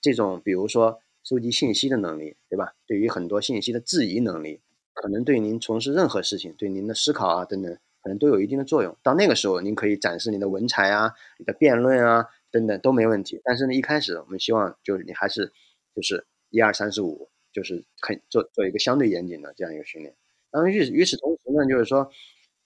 [0.00, 2.72] 这种比如说收集信息的能力，对吧？
[2.86, 4.60] 对于很多信息的质疑能力，
[4.94, 7.78] 可能对您从事任何事情，对您的思考啊等等。
[8.02, 8.96] 可能都有一定的作用。
[9.02, 13.42] 到那个时候，您可以展示你的文采啊、你的辩论啊等等都没问题。
[13.44, 15.52] 但是呢，一开始我们希望就是你还是
[15.94, 20.14] 就是一二三四五，就是很做做一个相对严谨的这样一个训练。
[20.50, 22.10] 当然，与与此同时呢，就是说，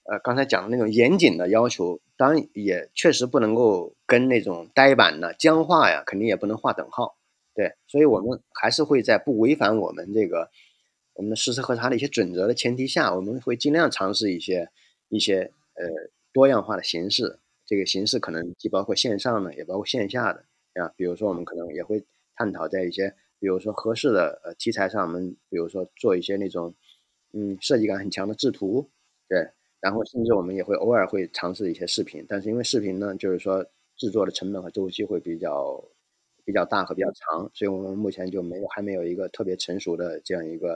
[0.05, 7.17] 呃，刚才讲的那种严谨的要求，当然也确实不能够跟那种呆板的僵化呀，肯定也不能划等号。
[7.55, 10.51] 对，所以我们还是会在不违反我们这个
[11.15, 14.69] 我们的事实核查的一些准则的前提下，我们会尽量尝试一些。
[15.11, 15.85] 一些呃
[16.33, 20.45] 多样化的形式，这个形式可能既包括线上的，也包括线下的
[20.83, 20.91] 啊。
[20.97, 22.05] 比如说，我们可能也会
[22.35, 23.15] 探讨在一些，
[23.45, 26.75] 比如说合适的呃题材上，我们比如说做一些那种
[27.35, 28.89] 嗯设计感很强的制图，
[29.29, 29.47] 对。
[29.81, 33.63] 然后甚至我们也会偶尔会尝试一些视频，但是因为视频呢，就是说
[33.99, 35.85] 制作的成本和周期会比较
[36.43, 40.73] 比较大和比较长，所以我们目前就没有还没有一个特别成熟的这样一个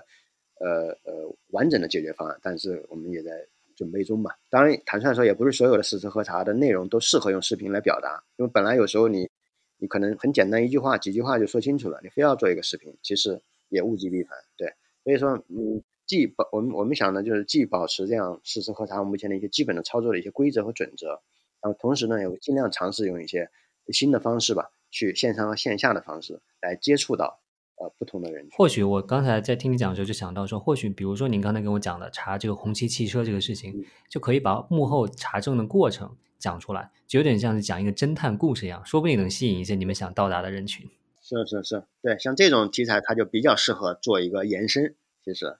[0.60, 2.38] 呃呃完整的解决方案。
[2.42, 3.30] 但是我们也在。
[3.78, 4.32] 准备中吧。
[4.50, 9.30] 当然，坦率说，也不是所有的事实核查的内容都适合用视频来表达，因为本来有时候你，
[9.78, 14.36] 你可能很简单一句话、几句话就说清楚了，你非要做一个视频，其实也物极必反。
[14.56, 14.74] 对，
[15.04, 21.20] 所以说，嗯，既保我们我们想呢就是既保持这样事实核查目前的一些基本的操作的一些规则和准则，
[21.60, 23.50] 然后同时呢，也尽量尝试用一些
[23.92, 27.40] 新的方式吧，去线上和线下的方式来接触到。
[27.80, 40.88] 呃，不同的人，或许我刚才在听你讲的时候就想到说，或许比如说您刚才跟我讲的查这个红旗汽车这个事情，就可以把幕后查证的过程讲出来，就有点像是讲一个侦探故事一样，说不定能吸引一些你们想到达的人群。
[41.20, 44.94] 是是是，对，像这种题材，它就比较适合做一个延伸。
[45.24, 45.58] 其实，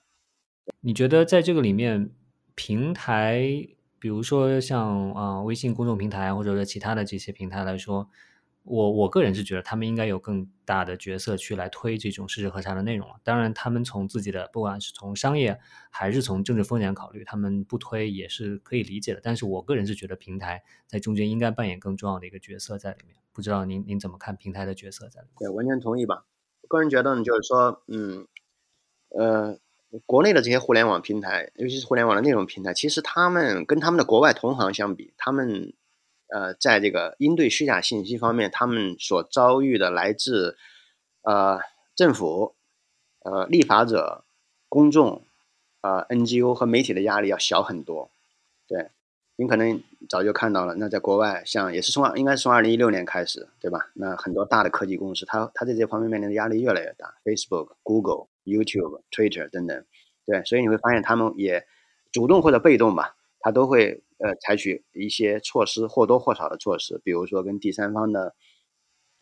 [0.81, 2.09] 你觉得在这个里面，
[2.55, 3.67] 平台，
[3.99, 8.09] 比如说像啊微信公众平台，或者说其他的这些平台来说。
[8.69, 13.15] 我我个人是觉得他们应该有更大的角色去来推这种事实核查的内容了。
[13.23, 15.59] 当然，他们从自己的不管是从商业
[15.89, 19.21] 还是从政治风险考虑，他们不推也是可以理解的。
[19.23, 23.17] 但是我个人是觉得平台在中间应该扮演更重要的一个角色在里面。
[23.33, 25.35] 不知道您您怎么看平台的角色在里面？
[25.39, 26.25] 对，完全同意吧。
[26.61, 28.27] 我个人觉得呢，就是说，嗯，
[29.09, 29.57] 呃，
[30.05, 35.73] 国内的这些互联网平台，尤其是互联网的内容平台，其实他们跟他们的国外同行相比，他们。
[36.31, 40.57] 呃，在这个应对虚假信息方面，他们所遭遇的来自
[41.23, 41.59] 呃
[41.95, 42.55] 政府、
[43.23, 44.23] 呃立法者、
[44.67, 45.25] 公众、
[45.81, 48.11] 呃 NGO 和媒体的压力要小很多。
[48.67, 48.91] 对，
[49.37, 50.75] 您可能早就看到了。
[50.75, 53.89] 那在国外，像也是从应该是从二零一六年开始，对吧？
[53.95, 59.83] 那很多大的科技公司，它它在这方面面临的压力越来越大，Facebook、Google、YouTube、Twitter 等等。
[60.27, 61.65] 对，所以你会发现他们也
[62.11, 64.03] 主动或者被动吧，他都会。
[64.19, 68.35] 呃，采取一些措施，或多或少的措施，比如说跟第三方的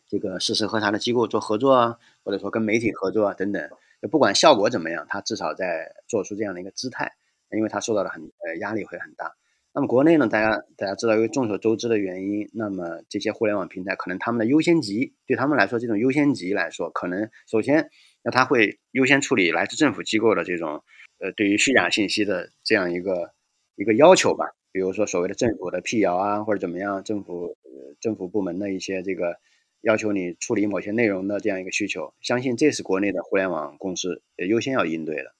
[0.08, 3.70] 这个事实核查的机构做合作啊，或者说跟媒体合作啊等等。
[4.00, 7.12] 就不管效果怎么样，他至少在做出这样的一个姿态，
[7.50, 9.34] 因为他受到了很呃压力会很大。
[9.74, 17.90] 那么国内呢，大家大家知道，因为众所周知的原因，那么这些互联网平台可能他们的优先级对他们来说，这种优先级来说，可能首先
[18.22, 20.82] 那他会优先处理来自政府机构的这种
[21.18, 23.32] 呃对于虚假信息的这样一个
[23.76, 24.46] 一个要求吧。
[24.78, 27.56] 比如说所谓的政府的辟谣啊，或者怎么样，政府
[27.98, 29.40] 政府部门的一些这个
[29.80, 35.34] 要求你处理某些内容的这样一个需求，相信这是国内的互联网公司也优先要应对的。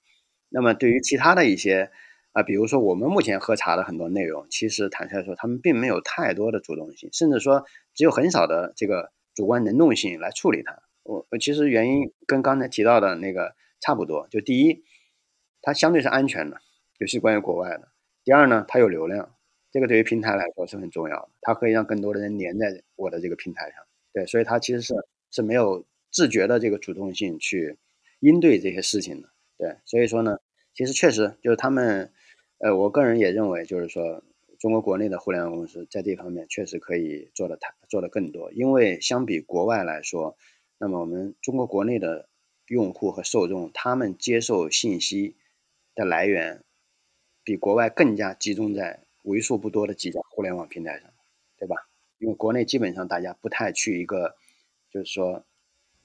[0.49, 1.93] 那么对于其他的一些
[2.33, 7.65] 啊，比如说我们目前核查的很多内容，其实坦率说，他们并没有太多的主动性，甚至说
[7.95, 10.83] 只有很少的这个主观能动性来处理它。
[11.05, 14.83] 我其实原因跟刚才提到的那个差不多，就第一，
[15.63, 16.61] 它相对是安全的，
[16.99, 17.87] 尤其关于国外的。
[18.29, 19.35] 第二呢，它有流量，
[19.73, 23.83] 这个对于平台来说是很重要的，它可以让更多的人连在我的这个平台上。
[24.13, 24.95] 对，所以它其实是
[25.31, 27.79] 是没有自觉的这个主动性去
[28.21, 29.31] 应对这些事情的。
[29.57, 30.37] 对，所以说呢，
[30.75, 32.13] 其实确实就是他们，
[32.59, 34.23] 呃，我个人也认为，就是说
[34.59, 40.37] 中国国内的互联网公司在这方面确实可以做的太做的更多，因为相比国外来说，
[40.79, 42.29] 那么我们中国国内的
[42.67, 45.35] 用户和受众，他们接受信息
[45.95, 46.63] 的来源
[47.49, 51.11] 比国外更加集中在为数不多的几家互联网平台上，
[51.57, 51.77] 对吧？
[52.19, 54.37] 因为国内基本上大家不太去一个，
[54.91, 55.47] 就是说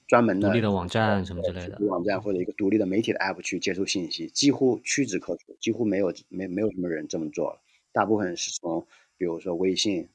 [0.06, 7.60] 专门的独立的网站什么之类的网站或者一个独立的媒体的 app 去接收信息，几乎屈指可数，几乎没有没没有什么人这么做了。
[7.92, 8.86] 大部分是从
[9.18, 10.08] 比如说微信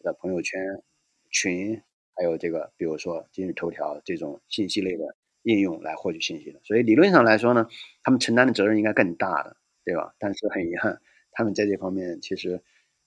[0.00, 0.82] 的朋友圈
[1.30, 1.80] 群，
[2.16, 6.58] 还有这个比如说今日头条这种信息类的应用来获取信息的。
[6.64, 7.68] 所以理论上来说呢，
[8.02, 10.14] 他们承担的责任应该更大的，对吧？
[10.18, 11.00] 但是很遗憾，
[11.32, 12.62] 他们在这方面其实。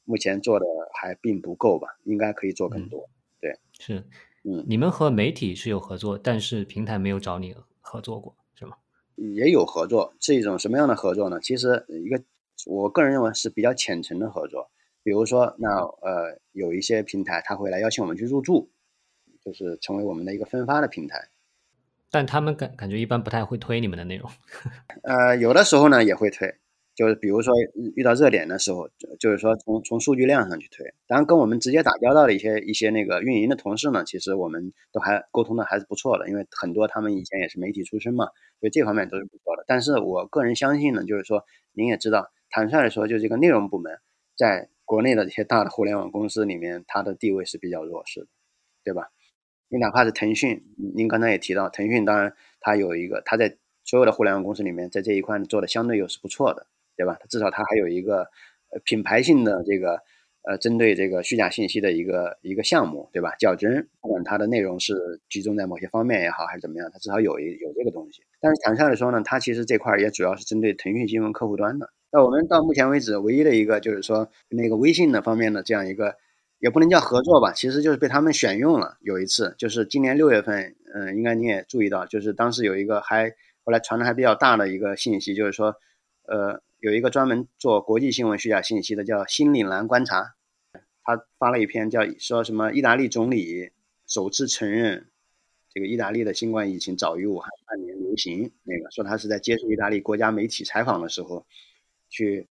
[0.09, 3.09] 目前做的还并不够吧，应该可以做更多。
[3.41, 4.05] 对，是，
[4.45, 8.78] 嗯，你们和媒体是有合作，但是平台没有找你合作过，是吗？
[9.17, 11.41] 也有合作，是一种什么样的合作呢？
[11.41, 12.23] 其实一个，
[12.67, 14.71] 我个人认为是比较浅层的合作。
[15.03, 18.71] 比如说，那呃，有一些平台他会来邀请我们去入驻，
[19.43, 21.28] 就是成为我们的一个分发的平台。
[22.09, 24.32] 但他们感感觉一般不太会推你们的内容。
[25.03, 26.55] 呃，有的时候呢也会推。
[26.97, 27.53] 就是比如说
[27.95, 28.89] 遇到热点的时候，
[29.19, 30.83] 就是说从从数据量上去推。
[31.05, 38.25] 当然，跟我们直接打交道的一些一些那个运营的同事呢，其实我们都还沟通的还是不错的，因为很多他们以前也是媒体出身嘛，
[38.59, 39.63] 所以这方面都是不错的。
[39.67, 43.99] 但是我个人相信呢，就是说您也知道，坦率的说，就这个内容部门
[44.35, 48.27] 在国内的这些大的互联网公司里面，它的地位是比较弱势的，
[48.83, 49.11] 对吧？
[49.69, 50.63] 你哪怕是腾讯，
[50.95, 56.65] 您刚才也提到，腾讯当然它有一个，它在所有的互联网公司里面，在这一块做的相对又是不错的。
[56.97, 57.15] 对吧？
[57.19, 58.23] 它至少它还有一个
[58.71, 60.01] 呃品牌性的这个
[60.41, 63.35] 呃针对这个虚假信息的一个一个项目，对吧？
[63.37, 68.23] 较真，不管它的内容是集中在某些方面也好，还是怎么样，它至少有一有这个东西。
[68.39, 71.89] 但是坦率的说呢，它其实这块儿也主要是针对腾讯新闻客户端的。
[72.11, 76.15] 那我们到目前为止唯一的一个就是说那个微信的方面的这样一个，
[76.59, 78.97] 也不能叫合作吧，其实就是被他们选用了。
[79.01, 83.29] 有一次就是今年六月份，嗯，应该你也注意到，就是当时有一个还
[83.65, 85.75] 后来传的还比较大的一个信息，就是说，
[86.27, 86.61] 呃。
[86.80, 90.36] 有一个专门做国际新闻虚假信息的，叫新岭南观察，
[91.03, 93.71] 他发了一篇叫说什么意大利总理
[94.05, 95.09] 首次承认
[95.69, 101.47] 这个意大利的新冠疫情早于武汉半年流行，那个说他是在接受意大利国家媒体采访的时候
[102.09, 102.47] 去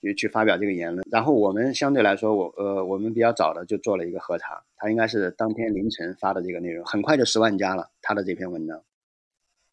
[0.00, 1.06] 去去发表这个言论。
[1.10, 8.82] 然后我们相对来说，我呃我们比较早的就做了一个核查，他应该是当天凌晨发的这个内容，很快就十万加了他的这篇文章。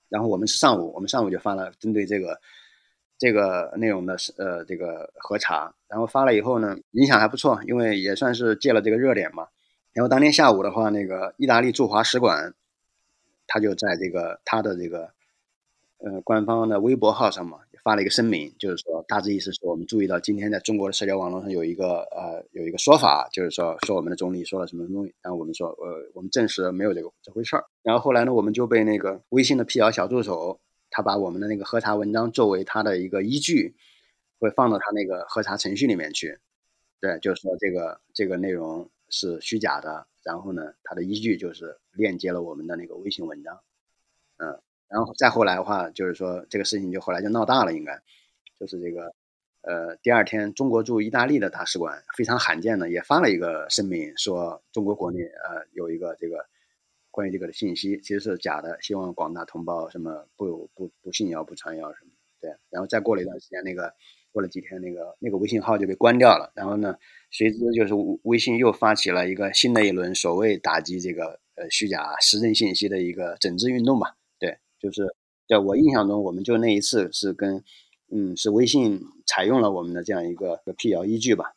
[0.10, 2.42] 然后我们是上午，我们上午就发了针对这个。
[3.18, 9.48] 这个内容的呃这个核查，然后发了以后呢，影响还不错，因为也算是借了这个热点嘛。
[9.94, 12.54] 然后当天下午的话，那个意大利驻华使馆，
[13.48, 15.10] 他就在这个他的这个
[16.00, 27.64] 呃官方的微博号上嘛，发了一个声明，就是说大致意思说，我们注意到今天在中国的社交网络上有一个呃有一个说法，就是说说我们的总理说了什么东西，然后我们说呃我们证实没有这个这回事儿。
[27.82, 30.60] 然后后来呢，我们就被那个微信的辟谣小助手。
[30.96, 33.76] 他把我们的那个核查文章作为他的一个依据，
[34.40, 36.40] 会放到他那个核查程序里面去。
[37.02, 40.08] 对，就是说这个这个内容是虚假的。
[40.24, 43.60] 然后呢，他的依据就是链接了我们的那个微信文章。
[44.38, 48.02] 嗯，然后再后来的话，就是说这个事情就后来就闹大了，应该
[48.58, 49.14] 就是这个
[49.64, 56.46] 呃，第二天中国驻意大利的大使馆非常罕见的也发了一个声明，说中国国内呃有一个这个。
[57.16, 62.12] 关于这个的信息其实是假的，希望广大同胞什么不不不信谣不传谣什么
[62.42, 63.94] 对，然后再过了一段时间，那个
[64.34, 66.52] 过了几天，那个那个微信号就被关掉了。
[66.54, 66.98] 然后呢，
[67.32, 67.94] 随之就是
[68.24, 74.18] 微信又发起了一个新的一轮所谓打击这个呃虚假时政信息的一个整治运动吧。
[74.38, 75.16] 对，就是
[75.48, 77.64] 在我印象中，我们就那一次是跟
[78.12, 81.54] 嗯是微信采用了我们的这样一个辟谣依据吧。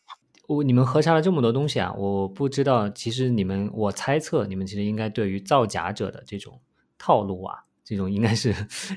[0.49, 6.59] 我你们核查了这么多东西啊，我不知道，其实你们，我猜测你们其实应该对于造假者的这种
[6.97, 8.55] 套路啊，这种应该是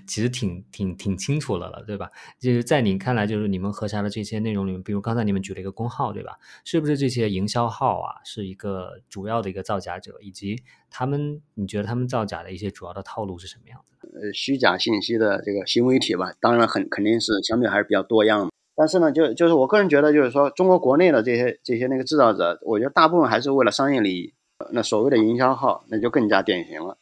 [0.07, 2.09] 其实挺挺挺清楚了了，对吧？
[2.39, 6.39] 就是在你看来，就是你们核查的这些内容里面，比如刚才你们举了一个公号，对吧？
[6.63, 14.07] 是不是这些营销号啊，是一个主要的一个造假者，以及他们，你觉得他们造假的一些主要的套路是什么样的？
[14.21, 18.51] 呃，虚假信息的这个行为体吧，当然很肯定是相对还是比较多样的。
[18.81, 24.33] 但是呢，就就是我个人觉得，就是说中国国内的这些这些那个制造者，我觉得大部分还是为了商业利益。
[24.71, 26.97] 那所谓的营销号，那就更加典型了。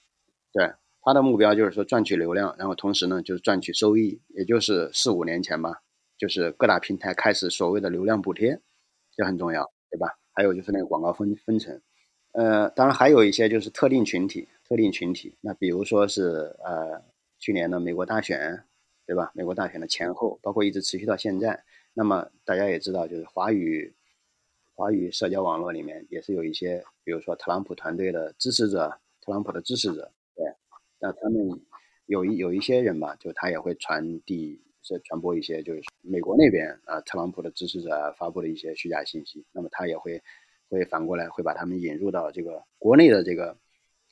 [0.52, 4.22] 对，他的目标就是说赚取流量，然后同时呢就是赚取收益。
[4.28, 5.80] 也就是四五年前吧，
[6.18, 8.60] 就是各大平台开始所谓的流量补贴，
[9.16, 10.18] 这很重要，对吧？
[10.34, 11.80] 还有就是那个广告分分成。
[12.34, 15.34] 呃，当然还有一些就是特定群体，特定群体。
[15.40, 17.02] 那比如说是呃
[17.40, 18.66] 去年的美国大选。
[19.10, 19.32] 对吧？
[19.34, 21.64] 美国大选的前后，包括一直持续到现在，
[21.95, 23.91] 那么大家也知道，就是华语
[24.76, 28.88] 华语社交网络里面也是有一些，比如说特朗普团队的支持者，
[29.20, 30.45] 特朗普的支持者，对，
[30.99, 31.60] 那他们
[32.05, 34.62] 有一有一些人吧，就他也会传递
[35.05, 40.22] 传播一些，就是美国那边啊，特朗普的支持者发布的一些虚假信息，那么他也会
[40.70, 43.57] 会反过来会把他们引入到这个国内的这个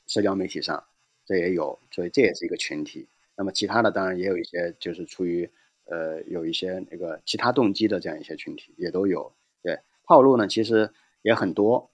[0.07, 0.83] 社交媒体上，
[1.23, 3.07] 这也有，所以这也是一个群体。
[3.37, 5.49] 那么其他的当然也有一些，就是出于
[5.85, 9.31] 呃有一些那个其他动机的这样一些群体也都有，
[9.63, 9.79] 对。
[10.07, 10.89] 套路呢，其实
[11.21, 11.91] 也很多。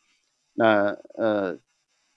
[0.54, 1.60] 那呃，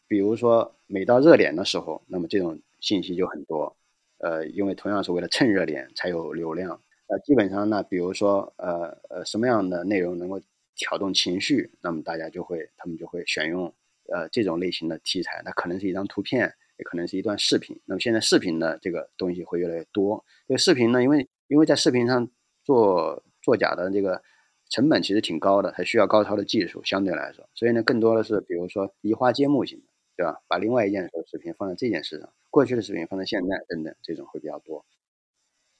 [0.06, 3.76] 比如说每到热点的时候，那么这种信息就很多。
[4.18, 6.80] 呃，因为同样是为了蹭热点才有流量。
[7.08, 10.40] 那基本上呢，比如说呃呃什么样的内容能够
[10.74, 13.72] 挑动情绪，那么大家就会他们就会选用
[14.12, 15.40] 呃这种类型的题材。
[15.44, 17.80] 那可能是一张图片，也可能是一段视频。
[17.84, 20.24] 那么现在视频的这个东西会越来越多。
[20.46, 22.28] 这个视频呢，因为因为在视频上
[22.64, 24.22] 做作假的这个。
[24.68, 29.84] 成本其实挺高的，它需要高超的技术，相对来说，所以呢，更多的是比如说移花接木型的，
[30.16, 30.40] 对吧？
[30.48, 34.84] 把另外一件视频放在这件事上，过去的视频放在现在等等，这种会比较多。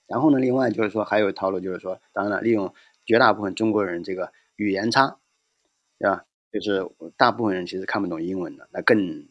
[0.06, 2.72] 然后呢，另外就是说还有套路，就是说，当然了，利用
[3.04, 5.18] 绝大部分中国人这个语言差，
[5.98, 6.24] 对吧？
[6.52, 9.26] 就是大部分人其实看不懂英文的，那更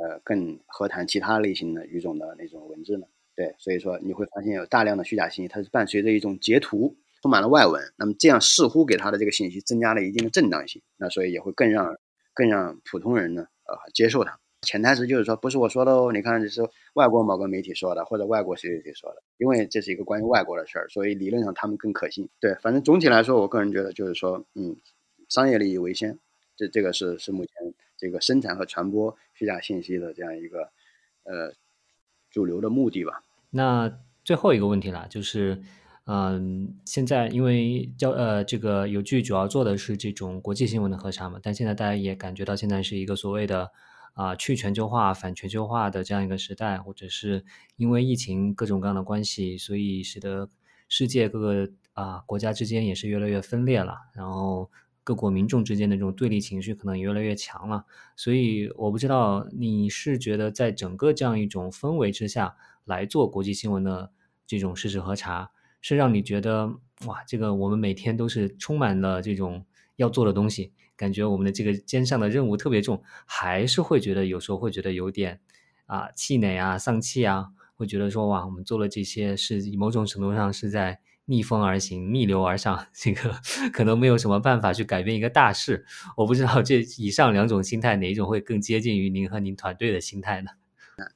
[0.00, 3.06] 呃更何谈其他类型的语种的那种文字呢？
[3.34, 6.96] 对，所以说你会发现有大量的虚假信息，它是伴随着一种截图。
[7.20, 11.96] 充满了外文，那么这样似乎给他的这个信息增加了一定的正当性，那所以也会更让
[12.32, 14.38] 更让普通人呢呃接受它。
[14.62, 16.62] 潜台词就是说，不是我说的哦，你看这是
[16.94, 22.28] 外国某个媒体说的，或者外国谁谁谁说的，因为这是一个关于外国的事儿，所以理论上他们更可信。
[22.38, 24.76] 对，反正总体来说，我个人觉得就是说，嗯，
[25.28, 26.16] 商业利益为先，
[26.56, 27.52] 这这个是是目前
[27.98, 30.70] 这个生产和传播虚假信息的这样一个
[31.24, 31.52] 呃
[32.30, 33.22] 主流的目的吧。
[33.50, 35.62] 那最后一个问题了，就是。
[36.10, 43.70] 嗯，现在因为交呃这个有剧主要做的是这种国际新闻的核查嘛，但现在大家也感觉到现在是一个所谓的
[44.14, 47.44] 啊去全球化、反全球化的这样一个时代，或者是
[47.76, 50.48] 因为疫情各种各样的关系，所以使得
[50.88, 54.70] 世界各个啊国家之间也是越来越分裂了，然后
[55.08, 57.86] 各国民众之间的这种对立情绪可能也越来越强了。
[58.14, 62.54] 所以我不知道你是觉得在整个这样一种氛围之下
[62.84, 64.12] 来做国际新闻的
[64.46, 65.50] 这种事实核查。
[65.80, 66.66] 是让你觉得
[67.06, 69.64] 哇，这个我们每天都是充满了这种
[69.96, 75.40] 要做的东西，感觉我们的这个肩上的任务特别重，还是会觉得有时候会觉得有点
[75.86, 83.34] 啊气馁啊、丧气啊，会觉得说哇，我们做了这些是某种程度上是在逆风而行、逆流而上，这个
[83.72, 85.84] 可能没有什么办法去改变一个大势。
[86.16, 90.50] 我不知道这以上两种心态哪一种会更接近于您和您团队的心态呢？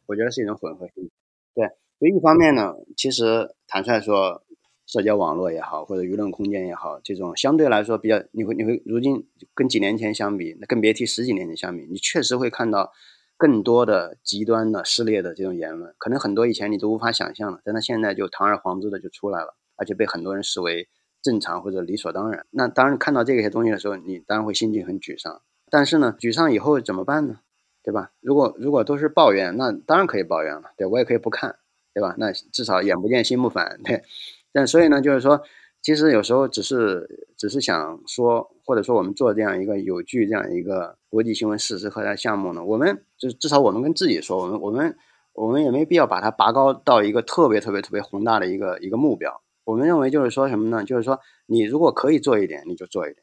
[0.06, 1.10] 我觉得是一种混合性。
[1.54, 1.66] 对，
[1.98, 4.44] 所以一方面呢，其实坦率说。
[4.84, 12.92] 社交网络也好，或者舆论空间也好，这种相对来说比较，你会你会如今跟几年前相比，那更别提十几年前相比，你确实会看到
[13.38, 20.88] 更多的极端的撕裂的这种言论，可能很多以前你都无法想象的，但它现在就堂而皇之的就出来了，而且被很多人视为
[21.20, 22.46] 正常或者理所当然。
[22.50, 25.42] 那当然看到这些东西的时候，你当然会心情很沮丧。
[25.68, 27.40] 但是呢，沮丧以后怎么办呢？
[27.82, 28.12] 对吧？
[28.20, 31.56] 如果如果都是抱怨，那当然可以抱怨了，对我也可以不看，
[31.92, 32.14] 对吧？
[32.16, 34.04] 那至少眼不见心不烦，对。
[34.52, 35.42] 但所以呢，就是说，
[35.80, 44.96] 其实有时候只是只是想说，或者说我们做这样一个有据这样一个国际新闻事实核查项目呢，我们就至少我们跟自己说，我们我们
[45.32, 49.42] 我们也没必要把它拔高到一个特别特别特别宏大的一个一个目标。
[49.64, 50.84] 我们认为就是说什么呢？
[50.84, 53.22] 就是说你如果可以做一点，你就做一点，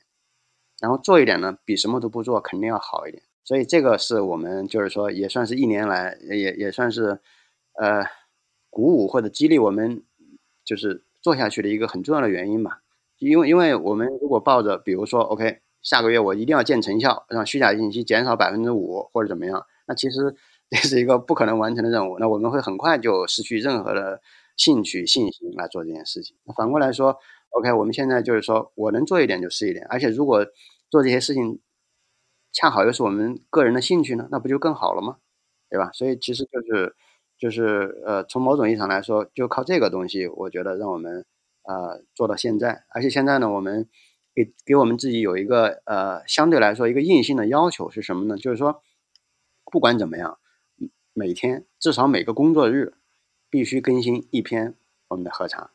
[0.81, 3.23] 然后做一点呢，比什么都不做肯定要好一点。
[3.43, 7.19] 所以这个是我们就是说也算是一年来也也算是
[7.73, 8.05] 呃
[8.69, 10.03] 鼓舞或者激励我们
[10.63, 11.03] 就是。
[11.21, 12.79] 做下去的一个很重要的原因吧，
[13.17, 20.33] 因为因为我们如果抱着比如说 OK 下个月我一定要见成效，让虚假信息减少百分之五或者怎么样，那其实
[20.71, 24.21] 这是一个不可能完成的任务，那我们会很快就失去任何的
[24.59, 26.37] 兴趣信心来做这件事情。
[26.55, 27.17] 反过来说
[27.49, 30.45] OK 我们现在就是说我能做一点就是一点，而且如果
[30.91, 31.59] 做这些事情
[32.53, 35.17] 恰好又是我们个人的兴趣呢，那不就更好了吗？
[35.69, 35.89] 对吧？
[35.93, 36.95] 所以其实就是。
[37.41, 41.25] 就是呃，从某种意义上来说，就靠这个东西，我觉得让我们
[41.63, 42.83] 呃做到现在。
[42.89, 43.87] 而且现在呢，我们
[44.35, 48.35] 给给我们自己有一个呃相对来说一个硬性的要求是什么呢？
[48.35, 48.83] 就是说，
[49.71, 50.37] 不管怎么样，
[51.13, 52.95] 每天至少每个工作日
[53.49, 54.75] 必须更新一篇
[55.09, 55.71] 我们的核查。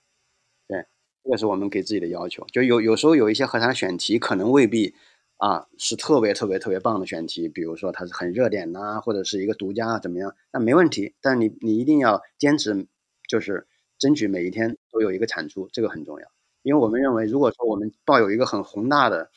[0.68, 0.86] 对，
[1.24, 2.46] 这个是我们给自己的要求。
[2.52, 4.94] 就有有时候有一些核查选题可能未必。
[5.36, 10.34] 啊，是特别特别特别棒的选题，比如说它是很热点呐，或者是一个独家怎么样？
[10.52, 12.86] 那没问题，但你你一定要坚持，
[13.28, 13.66] 就是
[13.98, 16.26] 争取每一天都有一个产出，这个很重要。
[16.62, 19.30] 因为我们认为，如果说我们抱有一个很宏大的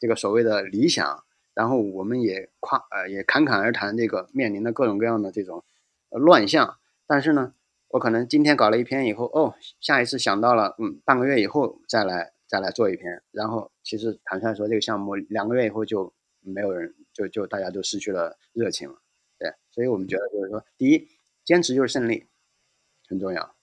[0.00, 5.64] 这个所谓的理想，然后我们也夸呃也侃侃而谈这个面临的各种各样的这种
[6.10, 6.76] 乱象。
[7.06, 7.54] 但是呢，
[7.96, 13.22] 我可能今天搞了一篇以后，哦，下一次想到了，嗯，半个月以后再来再来做一篇。
[13.30, 16.12] 然后其实坦率说，这个项目两个月以后就
[16.42, 18.96] 没有人，就就大家就失去了热情了。
[19.38, 21.08] 对，所以我们觉得就是说，第一，
[21.42, 22.26] 坚持就是胜利，
[23.08, 23.56] 很重要。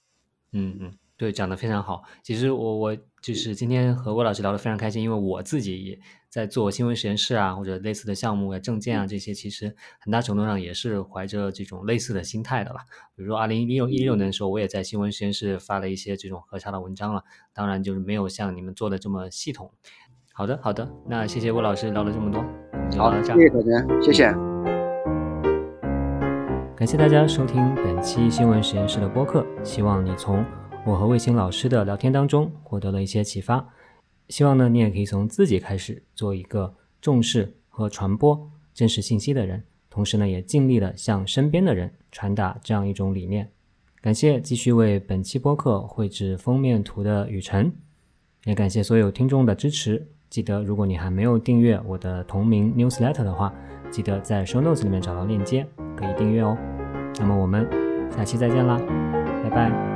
[0.51, 0.97] 嗯嗯。
[1.15, 2.03] 对，讲的非常好。
[2.23, 5.98] 其实我我就是今天和魏老师聊得非常开心，因为我自己也
[6.28, 12.82] 在做新闻实验室啊，或者类似的项目啊、证件啊这些，其实很大程度上也是怀着这种类似的心态的吧。
[13.16, 17.24] 比如说二零一六一六年的时候，我也在新闻实验室发了一些这种核查的文章了，
[17.54, 19.72] 当然就是没有像你们做的这么系统。
[20.34, 22.44] 好的，好的，那谢谢魏老师聊了这么多，
[22.98, 24.34] 好，谢谢可真，谢谢。
[26.76, 30.45] 感谢大家收听本期新闻实验室的播客，希望你从。
[30.85, 33.65] 我和卫星老师的聊天当中获得了一些启发，
[34.27, 43.49] 希望呢你也可以从自己开始做一个重视和传播真实信息的人，同时呢也尽力的向身边的人传达这样一种理念。
[44.01, 47.72] 感谢继续为本期播客绘制封面图的雨辰，
[48.43, 50.05] 也感谢所有听众的支持。
[50.30, 53.53] 记得如果你还没有订阅我的同名 newsletter 的话，
[53.89, 55.65] 记得在 show notes 里面找到链接，
[55.95, 56.57] 可以订阅哦。
[57.19, 57.65] 那么我们
[58.11, 58.77] 下期再见啦，
[59.43, 59.93] 拜拜。